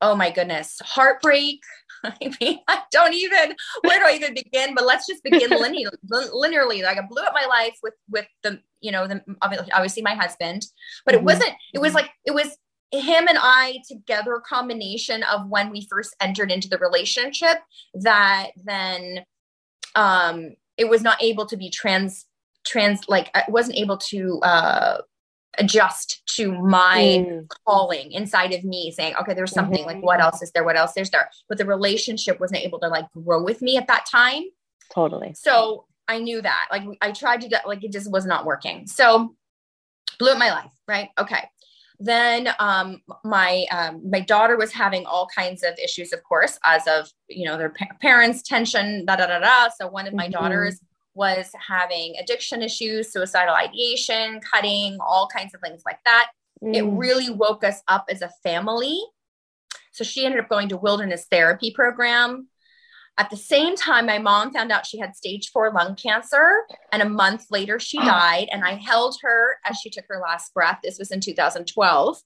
oh 0.00 0.14
my 0.14 0.30
goodness, 0.30 0.80
heartbreak. 0.82 1.60
I 2.04 2.32
mean, 2.40 2.60
I 2.68 2.82
don't 2.90 3.14
even, 3.14 3.54
where 3.82 3.98
do 3.98 4.06
I 4.06 4.12
even 4.14 4.34
begin? 4.34 4.74
But 4.74 4.86
let's 4.86 5.06
just 5.06 5.22
begin 5.22 5.50
linear, 5.60 5.90
linearly. 6.08 6.82
Like 6.82 6.98
I 6.98 7.02
blew 7.08 7.22
up 7.22 7.32
my 7.34 7.46
life 7.46 7.76
with, 7.82 7.94
with 8.10 8.26
the, 8.42 8.60
you 8.80 8.92
know, 8.92 9.06
the, 9.06 9.22
obviously 9.42 10.02
my 10.02 10.14
husband, 10.14 10.66
but 11.04 11.14
it 11.14 11.18
mm-hmm. 11.18 11.26
wasn't, 11.26 11.52
it 11.74 11.80
was 11.80 11.94
like, 11.94 12.10
it 12.24 12.34
was 12.34 12.56
him 12.92 13.26
and 13.28 13.38
I 13.40 13.78
together 13.88 14.40
combination 14.46 15.22
of 15.24 15.48
when 15.48 15.70
we 15.70 15.86
first 15.90 16.14
entered 16.20 16.50
into 16.50 16.68
the 16.68 16.78
relationship 16.78 17.58
that 17.94 18.50
then 18.64 19.24
um 19.94 20.54
it 20.76 20.88
was 20.88 21.02
not 21.02 21.22
able 21.22 21.46
to 21.46 21.56
be 21.56 21.70
trans 21.70 22.26
trans 22.64 23.08
like 23.08 23.30
I 23.34 23.44
wasn't 23.48 23.78
able 23.78 23.96
to 23.98 24.40
uh 24.42 24.98
adjust 25.58 26.22
to 26.26 26.52
my 26.52 27.24
mm. 27.26 27.50
calling 27.66 28.12
inside 28.12 28.52
of 28.52 28.64
me 28.64 28.90
saying 28.90 29.14
okay 29.20 29.34
there's 29.34 29.52
something 29.52 29.80
mm-hmm. 29.80 29.96
like 29.96 30.02
what 30.02 30.20
else 30.20 30.42
is 30.42 30.50
there 30.52 30.64
what 30.64 30.76
else 30.76 30.96
is 30.96 31.10
there 31.10 31.28
but 31.48 31.58
the 31.58 31.64
relationship 31.64 32.38
wasn't 32.40 32.60
able 32.60 32.78
to 32.78 32.88
like 32.88 33.06
grow 33.12 33.42
with 33.42 33.62
me 33.62 33.76
at 33.76 33.86
that 33.86 34.04
time 34.10 34.42
totally 34.92 35.34
so 35.34 35.84
i 36.08 36.18
knew 36.18 36.40
that 36.40 36.66
like 36.70 36.84
i 37.00 37.10
tried 37.12 37.40
to 37.40 37.60
like 37.66 37.82
it 37.84 37.92
just 37.92 38.10
was 38.10 38.26
not 38.26 38.44
working 38.44 38.86
so 38.86 39.34
blew 40.18 40.30
up 40.30 40.38
my 40.38 40.50
life 40.50 40.72
right 40.86 41.10
okay 41.18 41.48
then 41.98 42.50
um, 42.58 43.00
my 43.24 43.64
um, 43.70 44.02
my 44.08 44.20
daughter 44.20 44.56
was 44.56 44.72
having 44.72 45.06
all 45.06 45.26
kinds 45.34 45.62
of 45.62 45.78
issues, 45.82 46.12
of 46.12 46.22
course, 46.24 46.58
as 46.64 46.86
of 46.86 47.10
you 47.28 47.46
know 47.46 47.56
their 47.56 47.70
pa- 47.70 47.86
parents' 48.00 48.42
tension, 48.42 49.04
da 49.06 49.16
da 49.16 49.26
da 49.26 49.38
da. 49.38 49.68
So 49.80 49.88
one 49.88 50.06
of 50.06 50.12
my 50.12 50.24
mm-hmm. 50.24 50.32
daughters 50.32 50.80
was 51.16 51.50
having 51.66 52.14
addiction 52.20 52.62
issues, 52.62 53.12
suicidal 53.12 53.54
ideation, 53.54 54.40
cutting, 54.40 54.98
all 55.00 55.28
kinds 55.34 55.54
of 55.54 55.60
things 55.60 55.82
like 55.84 55.98
that. 56.04 56.30
Mm. 56.62 56.76
It 56.76 56.82
really 56.84 57.30
woke 57.30 57.64
us 57.64 57.82
up 57.88 58.06
as 58.10 58.22
a 58.22 58.30
family. 58.42 59.00
So 59.92 60.04
she 60.04 60.24
ended 60.26 60.40
up 60.40 60.48
going 60.48 60.68
to 60.68 60.76
wilderness 60.76 61.26
therapy 61.30 61.72
program. 61.72 62.48
At 63.18 63.30
the 63.30 63.36
same 63.36 63.76
time, 63.76 64.06
my 64.06 64.18
mom 64.18 64.52
found 64.52 64.70
out 64.70 64.84
she 64.84 64.98
had 64.98 65.16
stage 65.16 65.50
four 65.50 65.72
lung 65.72 65.96
cancer, 65.96 66.64
and 66.92 67.00
a 67.00 67.08
month 67.08 67.46
later, 67.50 67.80
she 67.80 67.96
died. 67.96 68.48
And 68.52 68.62
I 68.62 68.74
held 68.74 69.16
her 69.22 69.56
as 69.64 69.78
she 69.78 69.88
took 69.88 70.04
her 70.10 70.20
last 70.20 70.52
breath. 70.52 70.80
This 70.82 70.98
was 70.98 71.10
in 71.10 71.20
2012. 71.20 72.18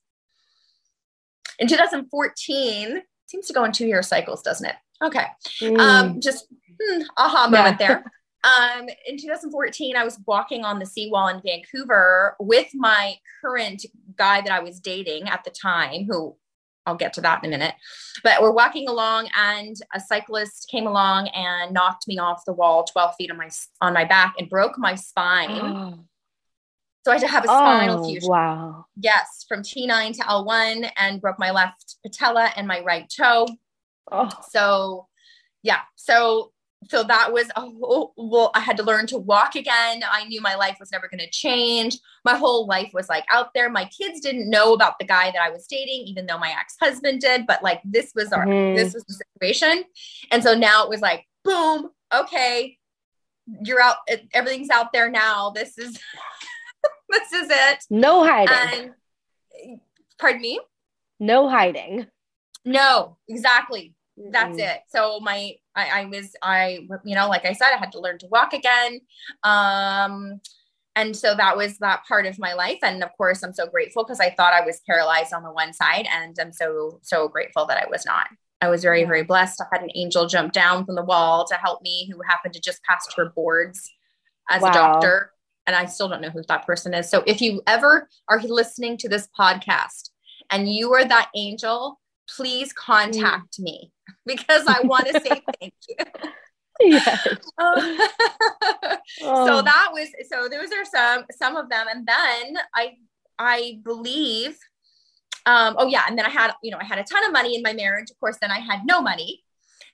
In 1.59 1.67
2014, 1.69 3.01
seems 3.25 3.47
to 3.47 3.53
go 3.53 3.63
in 3.63 3.71
two 3.71 3.87
year 3.87 4.03
cycles, 4.03 4.41
doesn't 4.41 4.67
it? 4.67 4.75
Okay. 5.01 5.25
Mm. 5.61 5.79
Um, 5.79 6.21
just 6.21 6.47
hmm, 6.81 7.03
aha 7.17 7.47
moment 7.47 7.77
yeah. 7.79 7.87
there. 7.87 8.03
Um, 8.43 8.87
in 9.05 9.17
2014, 9.17 9.95
I 9.95 10.03
was 10.03 10.19
walking 10.25 10.65
on 10.65 10.79
the 10.79 10.85
seawall 10.85 11.27
in 11.27 11.41
Vancouver 11.41 12.35
with 12.39 12.69
my 12.73 13.15
current 13.41 13.85
guy 14.15 14.41
that 14.41 14.51
I 14.51 14.59
was 14.59 14.79
dating 14.79 15.29
at 15.29 15.43
the 15.43 15.51
time, 15.51 16.05
who 16.09 16.35
I'll 16.85 16.95
get 16.95 17.13
to 17.13 17.21
that 17.21 17.43
in 17.43 17.53
a 17.53 17.57
minute. 17.57 17.75
But 18.23 18.41
we're 18.41 18.51
walking 18.51 18.87
along, 18.87 19.29
and 19.37 19.75
a 19.93 19.99
cyclist 19.99 20.67
came 20.69 20.87
along 20.87 21.27
and 21.29 21.73
knocked 21.73 22.07
me 22.07 22.17
off 22.17 22.45
the 22.45 22.53
wall 22.53 22.83
12 22.83 23.15
feet 23.15 23.31
on 23.31 23.37
my 23.37 23.49
on 23.79 23.93
my 23.93 24.05
back 24.05 24.35
and 24.39 24.49
broke 24.49 24.77
my 24.77 24.95
spine. 24.95 26.05
So 27.03 27.09
I 27.09 27.15
had 27.15 27.21
to 27.21 27.27
have 27.29 27.43
a 27.45 27.47
spinal 27.47 28.05
oh, 28.05 28.07
fusion. 28.07 28.29
Wow. 28.29 28.85
Yes, 28.95 29.43
from 29.49 29.63
T9 29.63 30.17
to 30.17 30.21
L1 30.21 30.87
and 30.97 31.19
broke 31.19 31.39
my 31.39 31.49
left 31.49 31.95
patella 32.05 32.51
and 32.55 32.67
my 32.67 32.81
right 32.81 33.11
toe. 33.11 33.47
Oh. 34.11 34.29
So 34.51 35.07
yeah. 35.63 35.79
So 35.95 36.51
so 36.89 37.03
that 37.03 37.31
was 37.31 37.47
a 37.55 37.61
whole 37.61 38.13
well 38.17 38.49
i 38.55 38.59
had 38.59 38.77
to 38.77 38.83
learn 38.83 39.05
to 39.07 39.17
walk 39.17 39.55
again. 39.55 40.03
I 40.09 40.25
knew 40.25 40.41
my 40.41 40.55
life 40.55 40.77
was 40.79 40.91
never 40.91 41.07
going 41.07 41.19
to 41.19 41.29
change. 41.29 41.97
My 42.25 42.35
whole 42.35 42.65
life 42.65 42.91
was 42.93 43.07
like 43.07 43.25
out 43.31 43.53
there. 43.53 43.69
My 43.69 43.85
kids 43.85 44.19
didn't 44.19 44.49
know 44.49 44.73
about 44.73 44.97
the 44.99 45.05
guy 45.05 45.31
that 45.31 45.41
i 45.41 45.49
was 45.49 45.67
dating 45.67 46.07
even 46.07 46.25
though 46.25 46.39
my 46.39 46.53
ex-husband 46.59 47.21
did 47.21 47.45
but 47.45 47.61
like 47.63 47.81
this 47.83 48.11
was 48.15 48.31
our 48.33 48.45
mm-hmm. 48.45 48.75
this 48.75 48.93
was 48.93 49.05
the 49.05 49.13
situation. 49.13 49.83
And 50.31 50.43
so 50.43 50.55
now 50.55 50.83
it 50.83 50.89
was 50.89 51.01
like 51.01 51.25
boom 51.43 51.89
okay 52.13 52.77
you're 53.63 53.81
out 53.81 53.97
everything's 54.33 54.69
out 54.69 54.93
there 54.93 55.09
now. 55.09 55.51
This 55.51 55.77
is 55.77 55.99
this 57.09 57.33
is 57.33 57.47
it. 57.49 57.83
No 57.89 58.23
hiding. 58.23 58.93
And, 59.63 59.79
pardon 60.19 60.41
me? 60.41 60.59
No 61.19 61.49
hiding. 61.49 62.07
No 62.65 63.17
exactly. 63.27 63.95
That's 64.17 64.51
mm-hmm. 64.51 64.59
it. 64.59 64.81
So 64.89 65.19
my 65.19 65.55
I, 65.75 66.01
I 66.01 66.05
was 66.05 66.35
I 66.41 66.87
you 67.03 67.15
know 67.15 67.27
like 67.27 67.45
I 67.45 67.53
said 67.53 67.71
I 67.73 67.77
had 67.77 67.91
to 67.93 67.99
learn 67.99 68.17
to 68.19 68.27
walk 68.27 68.53
again. 68.53 68.99
Um 69.43 70.41
and 70.95 71.15
so 71.15 71.33
that 71.35 71.55
was 71.55 71.77
that 71.77 72.03
part 72.05 72.25
of 72.25 72.37
my 72.37 72.53
life. 72.53 72.79
And 72.83 73.03
of 73.03 73.09
course 73.17 73.43
I'm 73.43 73.53
so 73.53 73.67
grateful 73.67 74.03
because 74.03 74.19
I 74.19 74.31
thought 74.31 74.53
I 74.53 74.65
was 74.65 74.81
paralyzed 74.85 75.33
on 75.33 75.43
the 75.43 75.51
one 75.51 75.73
side 75.73 76.07
and 76.11 76.35
I'm 76.39 76.51
so 76.51 76.99
so 77.01 77.27
grateful 77.27 77.65
that 77.67 77.77
I 77.77 77.89
was 77.89 78.05
not. 78.05 78.27
I 78.59 78.69
was 78.69 78.81
very 78.81 79.03
very 79.05 79.23
blessed. 79.23 79.61
I 79.61 79.65
had 79.71 79.83
an 79.83 79.91
angel 79.95 80.27
jump 80.27 80.53
down 80.53 80.85
from 80.85 80.95
the 80.95 81.05
wall 81.05 81.45
to 81.47 81.55
help 81.55 81.81
me 81.81 82.09
who 82.11 82.21
happened 82.27 82.53
to 82.55 82.61
just 82.61 82.83
pass 82.83 83.07
her 83.15 83.29
boards 83.29 83.89
as 84.49 84.61
wow. 84.61 84.69
a 84.69 84.73
doctor. 84.73 85.31
And 85.67 85.75
I 85.75 85.85
still 85.85 86.09
don't 86.09 86.21
know 86.21 86.29
who 86.29 86.41
that 86.47 86.65
person 86.65 86.93
is. 86.93 87.09
So 87.09 87.23
if 87.27 87.39
you 87.39 87.61
ever 87.67 88.09
are 88.27 88.41
listening 88.41 88.97
to 88.97 89.07
this 89.09 89.27
podcast 89.39 90.09
and 90.49 90.67
you 90.67 90.91
are 90.93 91.05
that 91.05 91.29
angel 91.35 91.99
please 92.35 92.73
contact 92.73 93.59
mm. 93.59 93.63
me 93.63 93.91
because 94.25 94.65
I 94.67 94.81
want 94.81 95.07
to 95.07 95.13
say 95.19 95.41
thank 95.59 95.73
you. 95.87 95.95
Yes. 96.83 97.27
oh. 97.59 97.99
So 99.21 99.61
that 99.61 99.89
was 99.93 100.07
so 100.31 100.49
those 100.49 100.71
are 100.71 100.85
some 100.85 101.25
some 101.31 101.55
of 101.55 101.69
them 101.69 101.85
and 101.93 102.07
then 102.07 102.57
I 102.73 102.93
I 103.37 103.79
believe 103.83 104.57
um 105.45 105.75
oh 105.77 105.87
yeah 105.87 106.03
and 106.07 106.17
then 106.17 106.25
I 106.25 106.29
had 106.29 106.53
you 106.63 106.71
know 106.71 106.79
I 106.81 106.85
had 106.85 106.97
a 106.97 107.03
ton 107.03 107.23
of 107.25 107.31
money 107.31 107.55
in 107.55 107.61
my 107.61 107.73
marriage 107.73 108.09
of 108.09 108.19
course 108.19 108.37
then 108.41 108.49
I 108.49 108.59
had 108.59 108.79
no 108.85 108.99
money 108.99 109.43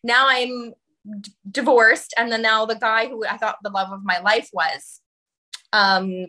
now 0.01 0.27
I'm 0.29 0.74
d- 1.19 1.31
divorced 1.50 2.13
and 2.17 2.31
then 2.31 2.41
now 2.41 2.65
the 2.65 2.75
guy 2.75 3.07
who 3.09 3.25
I 3.25 3.36
thought 3.36 3.57
the 3.63 3.69
love 3.69 3.91
of 3.91 4.05
my 4.05 4.19
life 4.19 4.50
was 4.53 5.01
um 5.74 6.27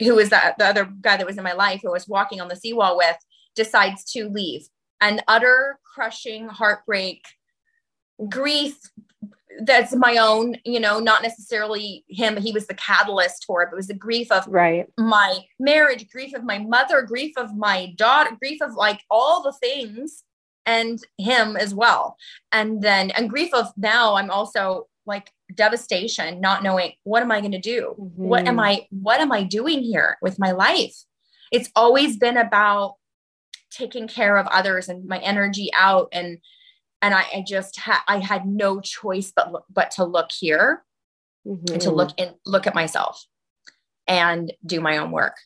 who 0.00 0.14
was 0.16 0.30
that 0.30 0.58
the 0.58 0.66
other 0.66 0.90
guy 1.00 1.18
that 1.18 1.26
was 1.26 1.36
in 1.36 1.44
my 1.44 1.52
life 1.52 1.80
who 1.82 1.90
I 1.90 1.92
was 1.92 2.08
walking 2.08 2.40
on 2.40 2.48
the 2.48 2.56
seawall 2.56 2.96
with 2.96 3.16
decides 3.54 4.04
to 4.12 4.28
leave 4.28 4.62
an 5.00 5.20
utter 5.28 5.78
crushing 5.94 6.48
heartbreak 6.48 7.24
grief 8.28 8.76
that's 9.62 9.94
my 9.94 10.16
own, 10.16 10.56
you 10.64 10.80
know, 10.80 11.00
not 11.00 11.22
necessarily 11.22 12.04
him. 12.08 12.36
He 12.36 12.52
was 12.52 12.66
the 12.66 12.74
catalyst 12.74 13.44
for 13.44 13.62
it. 13.62 13.68
But 13.70 13.74
it 13.74 13.76
was 13.76 13.88
the 13.88 13.94
grief 13.94 14.30
of 14.30 14.46
right. 14.46 14.86
my 14.96 15.38
marriage, 15.58 16.08
grief 16.08 16.34
of 16.34 16.44
my 16.44 16.58
mother, 16.58 17.02
grief 17.02 17.34
of 17.36 17.56
my 17.56 17.92
daughter, 17.96 18.30
grief 18.38 18.62
of 18.62 18.74
like 18.74 19.00
all 19.10 19.42
the 19.42 19.52
things 19.52 20.24
and 20.66 21.00
him 21.18 21.56
as 21.56 21.74
well. 21.74 22.16
And 22.52 22.82
then, 22.82 23.10
and 23.10 23.28
grief 23.28 23.52
of 23.52 23.68
now, 23.76 24.14
I'm 24.14 24.30
also 24.30 24.86
like 25.06 25.30
devastation, 25.54 26.40
not 26.40 26.62
knowing 26.62 26.92
what 27.02 27.22
am 27.22 27.32
I 27.32 27.40
going 27.40 27.52
to 27.52 27.58
do? 27.58 27.94
Mm-hmm. 27.98 28.22
What 28.22 28.46
am 28.46 28.60
I, 28.60 28.86
what 28.90 29.20
am 29.20 29.32
I 29.32 29.42
doing 29.42 29.82
here 29.82 30.16
with 30.22 30.38
my 30.38 30.52
life? 30.52 30.94
It's 31.50 31.70
always 31.74 32.16
been 32.16 32.36
about 32.36 32.94
taking 33.70 34.08
care 34.08 34.36
of 34.36 34.46
others 34.48 34.88
and 34.88 35.06
my 35.06 35.18
energy 35.18 35.70
out 35.76 36.08
and 36.12 36.38
and 37.02 37.14
I, 37.14 37.24
I 37.34 37.44
just 37.46 37.78
had 37.78 38.00
I 38.06 38.18
had 38.18 38.46
no 38.46 38.80
choice 38.80 39.32
but 39.34 39.52
look, 39.52 39.64
but 39.70 39.90
to 39.92 40.04
look 40.04 40.30
here 40.32 40.84
mm-hmm. 41.46 41.72
and 41.72 41.82
to 41.82 41.90
look 41.90 42.10
and 42.18 42.34
look 42.44 42.66
at 42.66 42.74
myself 42.74 43.24
and 44.06 44.52
do 44.64 44.80
my 44.80 44.98
own 44.98 45.10
work. 45.10 45.36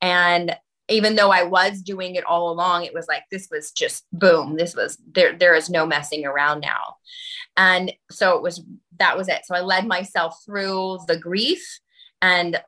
And 0.00 0.56
even 0.88 1.16
though 1.16 1.30
I 1.30 1.42
was 1.42 1.82
doing 1.82 2.14
it 2.14 2.24
all 2.24 2.50
along, 2.50 2.84
it 2.84 2.94
was 2.94 3.08
like 3.08 3.24
this 3.30 3.48
was 3.50 3.72
just 3.72 4.06
boom. 4.12 4.56
This 4.56 4.74
was 4.74 4.98
there. 5.10 5.36
There 5.36 5.54
is 5.54 5.68
no 5.68 5.84
messing 5.84 6.24
around 6.24 6.60
now, 6.60 6.96
and 7.56 7.92
so 8.10 8.36
it 8.36 8.42
was. 8.42 8.62
That 8.98 9.18
was 9.18 9.28
it. 9.28 9.44
So 9.44 9.54
I 9.54 9.60
led 9.60 9.86
myself 9.86 10.42
through 10.46 11.00
the 11.06 11.18
grief 11.18 11.80
and 12.22 12.58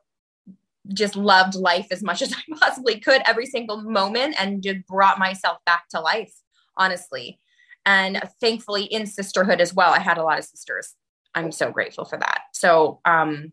just 0.93 1.15
loved 1.15 1.55
life 1.55 1.87
as 1.91 2.03
much 2.03 2.21
as 2.23 2.33
I 2.33 2.55
possibly 2.59 2.99
could 2.99 3.21
every 3.25 3.45
single 3.45 3.81
moment, 3.81 4.35
and 4.39 4.63
just 4.63 4.85
brought 4.87 5.19
myself 5.19 5.57
back 5.65 5.87
to 5.89 5.99
life. 5.99 6.33
Honestly, 6.77 7.39
and 7.85 8.21
thankfully 8.39 8.83
in 8.83 9.05
sisterhood 9.05 9.61
as 9.61 9.73
well 9.73 9.91
i 9.91 9.99
had 9.99 10.17
a 10.17 10.23
lot 10.23 10.37
of 10.37 10.45
sisters 10.45 10.95
i'm 11.35 11.51
so 11.51 11.71
grateful 11.71 12.05
for 12.05 12.17
that 12.17 12.41
so 12.53 12.99
um 13.05 13.51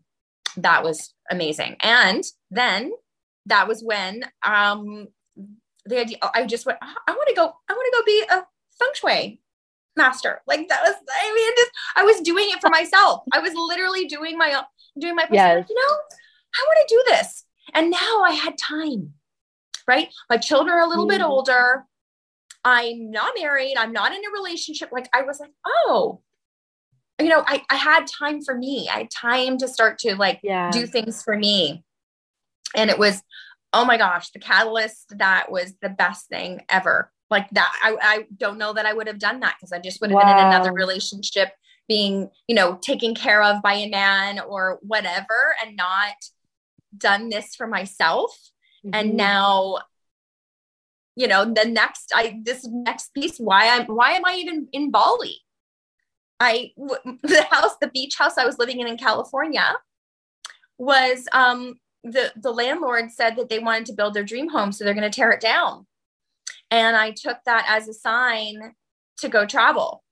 that 0.57 0.83
was 0.83 1.13
amazing 1.31 1.75
and 1.79 2.23
then 2.51 2.91
that 3.45 3.67
was 3.67 3.83
when 3.83 4.23
um 4.43 5.07
the 5.85 5.99
idea 5.99 6.17
i 6.33 6.45
just 6.45 6.65
went 6.65 6.77
i 6.81 7.11
want 7.11 7.27
to 7.27 7.35
go 7.35 7.51
i 7.69 7.73
want 7.73 7.93
to 7.93 7.99
go 7.99 8.05
be 8.05 8.23
a 8.29 8.43
feng 8.77 8.91
shui 8.93 9.41
master. 9.95 10.41
Like 10.45 10.69
that 10.69 10.81
was, 10.83 10.93
I 10.93 11.33
mean, 11.33 11.53
just, 11.57 11.71
I 11.95 12.03
was 12.03 12.21
doing 12.21 12.45
it 12.49 12.61
for 12.61 12.69
myself. 12.69 13.23
I 13.33 13.39
was 13.39 13.53
literally 13.55 14.05
doing 14.05 14.37
my, 14.37 14.53
own, 14.53 14.63
doing 14.99 15.15
my, 15.15 15.27
yes. 15.31 15.65
you 15.67 15.75
know, 15.75 15.97
I 16.55 16.65
want 16.65 16.87
to 16.87 16.95
do 16.95 17.03
this. 17.07 17.43
And 17.73 17.91
now 17.91 18.21
I 18.23 18.31
had 18.31 18.57
time, 18.57 19.13
right? 19.87 20.09
My 20.29 20.37
children 20.37 20.75
are 20.75 20.81
a 20.81 20.87
little 20.87 21.05
mm. 21.05 21.09
bit 21.09 21.21
older. 21.21 21.85
I'm 22.63 23.11
not 23.11 23.33
married. 23.39 23.75
I'm 23.77 23.93
not 23.93 24.13
in 24.13 24.21
a 24.25 24.31
relationship. 24.33 24.89
Like 24.91 25.09
I 25.13 25.23
was 25.23 25.39
like, 25.39 25.51
oh, 25.65 26.21
you 27.19 27.29
know, 27.29 27.43
I, 27.45 27.63
I 27.69 27.75
had 27.75 28.05
time 28.07 28.41
for 28.41 28.55
me. 28.55 28.89
I 28.91 28.99
had 28.99 29.11
time 29.11 29.57
to 29.59 29.67
start 29.67 29.99
to 29.99 30.15
like 30.15 30.39
yeah. 30.43 30.69
do 30.71 30.85
things 30.85 31.23
for 31.23 31.37
me. 31.37 31.83
And 32.75 32.89
it 32.89 32.99
was, 32.99 33.21
oh 33.73 33.85
my 33.85 33.97
gosh, 33.97 34.29
the 34.31 34.39
catalyst 34.39 35.17
that 35.17 35.51
was 35.51 35.73
the 35.81 35.89
best 35.89 36.27
thing 36.27 36.61
ever. 36.69 37.11
Like 37.29 37.49
that, 37.51 37.73
I, 37.83 37.97
I 38.01 38.25
don't 38.37 38.57
know 38.57 38.73
that 38.73 38.85
I 38.85 38.93
would 38.93 39.07
have 39.07 39.19
done 39.19 39.39
that 39.41 39.55
because 39.57 39.71
I 39.71 39.79
just 39.79 39.99
would 39.99 40.11
have 40.11 40.15
wow. 40.15 40.25
been 40.25 40.37
in 40.37 40.53
another 40.53 40.71
relationship 40.71 41.49
being, 41.87 42.29
you 42.47 42.55
know, 42.55 42.77
taken 42.81 43.15
care 43.15 43.41
of 43.41 43.61
by 43.61 43.73
a 43.73 43.89
man 43.89 44.39
or 44.39 44.79
whatever 44.81 45.55
and 45.65 45.75
not 45.75 46.15
done 46.95 47.29
this 47.29 47.55
for 47.55 47.67
myself. 47.67 48.31
Mm-hmm. 48.85 48.91
And 48.93 49.13
now, 49.15 49.79
you 51.15 51.27
know, 51.27 51.45
the 51.45 51.65
next, 51.65 52.11
I, 52.13 52.39
this 52.43 52.67
next 52.67 53.13
piece, 53.13 53.37
why 53.37 53.69
I'm, 53.69 53.85
why 53.87 54.11
am 54.11 54.25
I 54.25 54.35
even 54.35 54.67
in 54.71 54.91
Bali? 54.91 55.37
I, 56.39 56.71
the 56.77 57.45
house, 57.49 57.77
the 57.81 57.89
beach 57.93 58.15
house 58.17 58.37
I 58.37 58.45
was 58.45 58.59
living 58.59 58.79
in 58.79 58.87
in 58.87 58.97
California 58.97 59.75
was, 60.77 61.27
um, 61.33 61.79
the, 62.03 62.31
the 62.35 62.51
landlord 62.51 63.11
said 63.11 63.35
that 63.35 63.49
they 63.49 63.59
wanted 63.59 63.87
to 63.87 63.93
build 63.93 64.13
their 64.13 64.23
dream 64.23 64.49
home. 64.49 64.71
So 64.71 64.83
they're 64.83 64.93
going 64.93 65.09
to 65.09 65.15
tear 65.15 65.31
it 65.31 65.41
down. 65.41 65.87
And 66.69 66.95
I 66.95 67.11
took 67.11 67.37
that 67.45 67.65
as 67.67 67.87
a 67.87 67.93
sign 67.93 68.75
to 69.19 69.29
go 69.29 69.45
travel. 69.45 70.03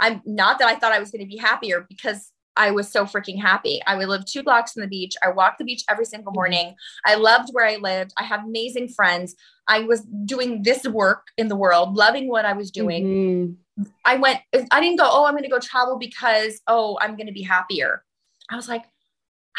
I'm 0.00 0.22
not 0.24 0.58
that 0.58 0.68
I 0.68 0.76
thought 0.76 0.92
I 0.92 0.98
was 0.98 1.10
going 1.10 1.22
to 1.22 1.28
be 1.28 1.36
happier 1.36 1.86
because 1.88 2.32
I 2.56 2.70
was 2.70 2.90
so 2.90 3.04
freaking 3.04 3.40
happy. 3.40 3.80
I 3.86 3.96
would 3.96 4.08
live 4.08 4.24
two 4.24 4.42
blocks 4.42 4.72
from 4.72 4.82
the 4.82 4.88
beach. 4.88 5.14
I 5.22 5.30
walked 5.30 5.58
the 5.58 5.64
beach 5.64 5.84
every 5.88 6.04
single 6.04 6.30
mm-hmm. 6.30 6.38
morning. 6.38 6.74
I 7.04 7.16
loved 7.16 7.48
where 7.52 7.66
I 7.66 7.76
lived. 7.76 8.12
I 8.16 8.24
have 8.24 8.44
amazing 8.44 8.88
friends. 8.88 9.34
I 9.66 9.80
was 9.80 10.02
doing 10.24 10.62
this 10.62 10.86
work 10.86 11.28
in 11.36 11.48
the 11.48 11.56
world, 11.56 11.96
loving 11.96 12.28
what 12.28 12.44
I 12.44 12.52
was 12.52 12.70
doing. 12.70 13.04
Mm-hmm. 13.04 13.84
I 14.04 14.16
went, 14.16 14.40
I 14.70 14.80
didn't 14.80 14.98
go, 14.98 15.08
oh, 15.08 15.24
I'm 15.24 15.32
going 15.32 15.42
to 15.42 15.48
go 15.48 15.58
travel 15.58 15.98
because, 15.98 16.60
oh, 16.68 16.96
I'm 17.00 17.16
going 17.16 17.26
to 17.26 17.32
be 17.32 17.42
happier. 17.42 18.04
I 18.50 18.56
was 18.56 18.68
like, 18.68 18.84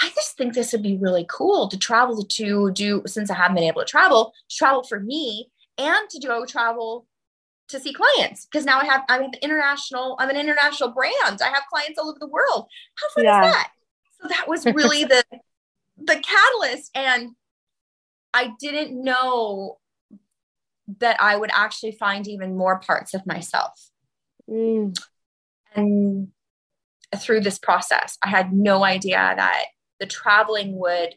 I 0.01 0.09
just 0.09 0.37
think 0.37 0.53
this 0.53 0.71
would 0.71 0.83
be 0.83 0.97
really 0.97 1.25
cool 1.29 1.67
to 1.67 1.77
travel 1.77 2.23
to 2.23 2.71
do, 2.71 3.01
since 3.07 3.29
I 3.29 3.35
haven't 3.35 3.55
been 3.55 3.63
able 3.63 3.81
to 3.81 3.87
travel, 3.87 4.33
to 4.49 4.55
travel 4.57 4.83
for 4.83 4.99
me 4.99 5.49
and 5.77 6.09
to 6.09 6.19
go 6.19 6.45
travel 6.45 7.07
to 7.67 7.79
see 7.79 7.93
clients 7.93 8.45
because 8.45 8.65
now 8.65 8.79
I 8.79 8.85
have 8.85 9.01
I 9.09 9.21
have 9.23 9.33
international 9.41 10.15
I'm 10.19 10.29
an 10.29 10.37
international 10.37 10.91
brand. 10.91 11.39
I 11.41 11.47
have 11.47 11.63
clients 11.69 11.97
all 11.97 12.09
over 12.09 12.19
the 12.19 12.27
world. 12.27 12.67
How 12.95 13.09
fun 13.15 13.23
yeah. 13.23 13.45
is 13.45 13.53
that? 13.53 13.71
So 14.21 14.27
that 14.29 14.47
was 14.47 14.65
really 14.65 15.03
the 15.03 15.23
the 15.97 16.21
catalyst 16.21 16.91
and 16.93 17.31
I 18.33 18.51
didn't 18.59 19.01
know 19.01 19.77
that 20.99 21.19
I 21.19 21.35
would 21.35 21.51
actually 21.53 21.93
find 21.93 22.27
even 22.27 22.57
more 22.57 22.79
parts 22.79 23.13
of 23.13 23.25
myself. 23.25 23.89
Mm. 24.49 24.95
And 25.73 26.27
through 27.17 27.41
this 27.41 27.57
process, 27.57 28.17
I 28.21 28.29
had 28.29 28.53
no 28.53 28.83
idea 28.83 29.33
that 29.35 29.65
the 29.99 30.05
traveling 30.05 30.77
would 30.77 31.15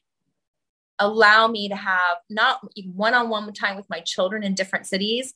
allow 0.99 1.49
me 1.49 1.69
to 1.69 1.77
have 1.77 2.19
not 2.31 2.61
one-on-one 2.95 3.53
time 3.53 3.77
with 3.77 3.91
my 3.91 4.01
children 4.01 4.43
in 4.43 4.55
different 4.55 4.87
cities 4.87 5.35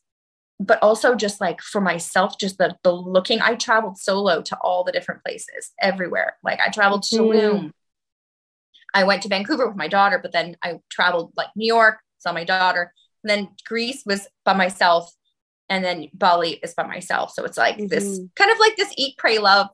but 0.65 0.79
also 0.83 1.15
just 1.15 1.41
like 1.41 1.61
for 1.61 1.81
myself 1.81 2.39
just 2.39 2.59
the 2.59 2.77
the 2.83 2.93
looking 2.93 3.41
i 3.43 3.55
traveled 3.55 3.99
solo 3.99 4.43
to 4.43 4.57
all 4.59 4.85
the 4.85 4.93
different 4.93 5.23
places 5.25 5.73
everywhere. 5.81 6.37
Like 6.43 6.61
i 6.61 6.69
traveled 6.69 7.03
to 7.05 7.17
Tulum. 7.17 7.61
Mm. 7.61 7.73
i 8.95 9.05
went 9.05 9.23
to 9.23 9.29
vancouver 9.29 9.67
with 9.67 9.77
my 9.77 9.89
daughter 9.89 10.19
but 10.21 10.33
then 10.33 10.57
i 10.63 10.79
traveled 10.91 11.33
like 11.37 11.49
new 11.57 11.67
york 11.67 11.99
saw 12.23 12.33
my 12.33 12.45
daughter. 12.45 12.95
And 13.23 13.31
then 13.31 13.49
greece 13.67 14.03
was 14.07 14.27
by 14.45 14.55
myself 14.55 15.13
and 15.69 15.85
then 15.85 16.09
bali 16.13 16.53
is 16.63 16.75
by 16.75 16.87
myself. 16.87 17.33
So 17.33 17.45
it's 17.45 17.59
like 17.59 17.77
mm-hmm. 17.77 17.87
this 17.89 18.21
kind 18.37 18.51
of 18.51 18.59
like 18.59 18.77
this 18.77 18.93
eat 18.97 19.17
pray 19.19 19.39
love 19.39 19.69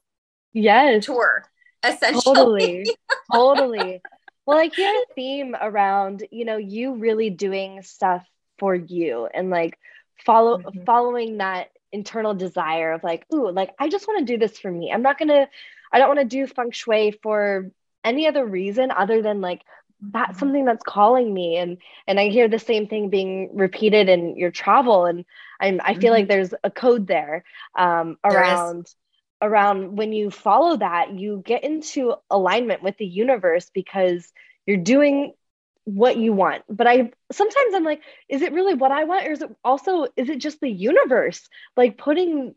yes. 0.53 1.05
tour 1.05 1.45
essentially. 1.83 2.25
Totally. 2.25 2.87
Totally. 3.33 4.01
Well 4.47 4.59
i 4.59 4.71
hear 4.75 4.91
a 4.91 5.15
theme 5.15 5.55
around 5.61 6.25
you 6.31 6.45
know 6.45 6.57
you 6.57 6.95
really 6.95 7.31
doing 7.31 7.83
stuff 7.83 8.27
for 8.59 8.75
you 8.75 9.29
and 9.33 9.51
like 9.51 9.79
follow 10.25 10.59
mm-hmm. 10.59 10.85
following 10.85 11.39
that 11.39 11.71
internal 11.93 12.35
desire 12.35 12.93
of 12.93 13.03
like 13.03 13.25
ooh 13.35 13.51
like 13.51 13.71
i 13.79 13.89
just 13.89 14.07
want 14.07 14.19
to 14.19 14.33
do 14.33 14.39
this 14.39 14.59
for 14.59 14.71
me 14.71 14.93
i'm 14.93 15.03
not 15.03 15.19
gonna 15.19 15.49
i 15.93 15.99
don't 15.99 16.09
want 16.09 16.21
to 16.21 16.25
do 16.25 16.47
feng 16.47 16.71
shui 16.71 17.13
for 17.23 17.71
any 18.05 18.27
other 18.27 18.45
reason 18.45 18.91
other 18.91 19.23
than 19.23 19.41
like 19.41 19.63
that's 20.01 20.33
mm-hmm. 20.33 20.39
something 20.39 20.65
that's 20.65 20.83
calling 20.85 21.33
me 21.33 21.57
and 21.57 21.79
and 22.07 22.21
i 22.21 22.29
hear 22.29 22.49
the 22.49 22.59
same 22.59 22.87
thing 22.87 23.09
being 23.09 23.51
repeated 23.55 24.09
in 24.09 24.37
your 24.37 24.51
travel 24.51 25.07
and 25.07 25.25
i'm 25.61 25.81
i 25.83 25.95
feel 25.95 26.03
mm-hmm. 26.03 26.13
like 26.13 26.29
there's 26.29 26.53
a 26.63 26.71
code 26.71 27.07
there 27.07 27.45
um 27.77 28.17
around 28.25 28.87
there 28.87 28.93
around 29.41 29.97
when 29.97 30.13
you 30.13 30.31
follow 30.31 30.77
that 30.77 31.13
you 31.13 31.43
get 31.45 31.63
into 31.63 32.15
alignment 32.31 32.83
with 32.83 32.97
the 32.99 33.07
universe 33.07 33.71
because 33.73 34.33
you're 34.67 34.77
doing 34.77 35.33
what 35.89 36.19
you 36.19 36.35
want 36.35 36.63
but 36.69 36.87
i 36.87 37.11
sometimes 37.33 37.75
i'm 37.75 37.83
like 37.83 38.03
is 38.29 38.43
it 38.43 38.53
really 38.53 38.75
what 38.75 38.93
i 38.93 39.05
want 39.05 39.27
or 39.27 39.33
is 39.33 39.41
it 39.41 39.51
also 39.65 40.07
is 40.17 40.29
it 40.29 40.39
just 40.39 40.61
the 40.61 40.69
universe? 40.69 41.49
Like 41.79 41.97
putting 41.97 42.55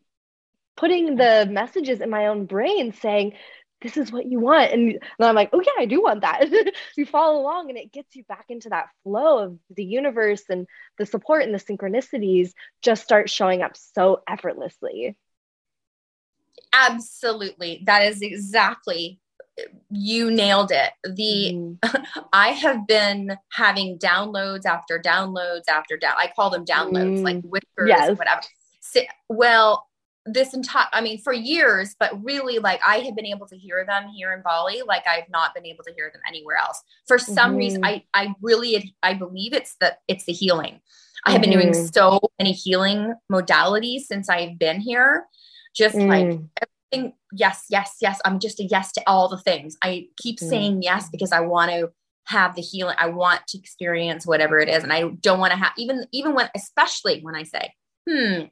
putting 0.75 1.15
the 1.15 1.47
messages 1.49 2.01
in 2.01 2.09
my 2.09 2.27
own 2.27 2.45
brain 2.45 2.91
saying 2.91 3.33
this 3.81 3.95
is 3.95 4.11
what 4.11 4.25
you 4.25 4.39
want 4.39 4.71
and, 4.71 4.91
and 4.91 5.01
i'm 5.19 5.33
like 5.33 5.49
oh 5.53 5.61
yeah 5.61 5.81
i 5.81 5.85
do 5.85 6.01
want 6.01 6.21
that. 6.21 6.49
You 6.97 7.05
follow 7.05 7.39
along 7.39 7.69
and 7.69 7.77
it 7.77 7.93
gets 7.93 8.17
you 8.17 8.25
back 8.25 8.45
into 8.49 8.67
that 8.69 8.87
flow 9.03 9.39
of 9.39 9.57
the 9.73 9.85
universe 9.85 10.43
and 10.49 10.67
the 10.97 11.05
support 11.05 11.43
and 11.43 11.53
the 11.53 11.57
synchronicities 11.57 12.51
just 12.81 13.01
start 13.01 13.29
showing 13.29 13.61
up 13.61 13.77
so 13.77 14.23
effortlessly. 14.27 15.15
Absolutely. 16.73 17.81
That 17.85 18.03
is 18.03 18.21
exactly 18.21 19.19
you 19.89 20.31
nailed 20.31 20.71
it. 20.71 20.91
The 21.03 21.51
mm. 21.53 22.05
I 22.33 22.49
have 22.49 22.87
been 22.87 23.37
having 23.51 23.97
downloads 23.97 24.65
after 24.65 24.99
downloads 24.99 25.67
after 25.69 25.97
down. 25.97 26.15
I 26.17 26.31
call 26.35 26.49
them 26.49 26.65
downloads, 26.65 27.19
mm. 27.19 27.23
like 27.23 27.41
whispers, 27.43 27.87
yes. 27.87 28.17
whatever. 28.17 28.41
So, 28.79 29.01
well, 29.29 29.87
this 30.25 30.53
entire 30.53 30.87
I 30.91 31.01
mean, 31.01 31.19
for 31.19 31.33
years, 31.33 31.95
but 31.99 32.23
really, 32.23 32.59
like 32.59 32.79
I 32.85 32.99
have 32.99 33.15
been 33.15 33.25
able 33.25 33.47
to 33.47 33.57
hear 33.57 33.85
them 33.85 34.09
here 34.09 34.33
in 34.33 34.41
Bali, 34.41 34.81
like 34.87 35.07
I've 35.07 35.29
not 35.29 35.53
been 35.53 35.65
able 35.65 35.83
to 35.85 35.93
hear 35.93 36.09
them 36.11 36.21
anywhere 36.27 36.57
else. 36.57 36.81
For 37.07 37.17
some 37.17 37.55
mm. 37.55 37.57
reason, 37.57 37.85
I 37.85 38.03
I 38.13 38.33
really 38.41 38.93
I 39.01 39.13
believe 39.13 39.53
it's 39.53 39.75
the 39.79 39.97
it's 40.07 40.25
the 40.25 40.33
healing. 40.33 40.81
I 41.25 41.31
have 41.31 41.41
been 41.41 41.51
doing 41.51 41.69
mm-hmm. 41.69 41.85
so 41.93 42.19
many 42.39 42.51
healing 42.51 43.13
modalities 43.31 44.01
since 44.01 44.27
I've 44.29 44.57
been 44.57 44.79
here. 44.79 45.27
Just 45.75 45.95
like 45.95 46.39
mm 46.93 47.13
yes, 47.33 47.65
yes, 47.69 47.95
yes. 48.01 48.19
I'm 48.25 48.39
just 48.39 48.59
a 48.59 48.63
yes 48.63 48.91
to 48.93 49.01
all 49.07 49.29
the 49.29 49.37
things. 49.37 49.77
I 49.81 50.07
keep 50.17 50.39
mm. 50.39 50.49
saying 50.49 50.81
yes 50.83 51.09
because 51.09 51.31
I 51.31 51.39
want 51.39 51.71
to 51.71 51.91
have 52.25 52.55
the 52.55 52.61
healing. 52.61 52.95
I 52.97 53.07
want 53.07 53.41
to 53.47 53.57
experience 53.57 54.25
whatever 54.25 54.59
it 54.59 54.69
is. 54.69 54.83
And 54.83 54.93
I 54.93 55.09
don't 55.21 55.39
want 55.39 55.51
to 55.51 55.57
have 55.57 55.73
even 55.77 56.05
even 56.11 56.33
when 56.33 56.49
especially 56.55 57.21
when 57.21 57.35
I 57.35 57.43
say, 57.43 57.73
hmm, 58.09 58.43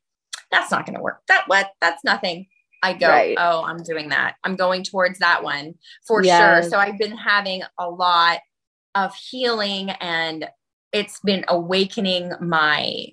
that's 0.51 0.71
not 0.71 0.85
gonna 0.85 1.01
work. 1.01 1.21
That 1.27 1.43
what 1.47 1.71
that's 1.81 2.03
nothing. 2.03 2.47
I 2.81 2.93
go, 2.93 3.09
right. 3.09 3.35
oh, 3.37 3.63
I'm 3.65 3.83
doing 3.83 4.09
that. 4.09 4.35
I'm 4.45 4.55
going 4.55 4.83
towards 4.83 5.19
that 5.19 5.43
one 5.43 5.73
for 6.07 6.23
yes. 6.23 6.63
sure. 6.63 6.69
So 6.69 6.77
I've 6.77 6.97
been 6.97 7.17
having 7.17 7.63
a 7.77 7.89
lot 7.89 8.39
of 8.95 9.13
healing 9.13 9.89
and 9.89 10.47
it's 10.93 11.19
been 11.19 11.45
awakening 11.47 12.31
my 12.39 13.07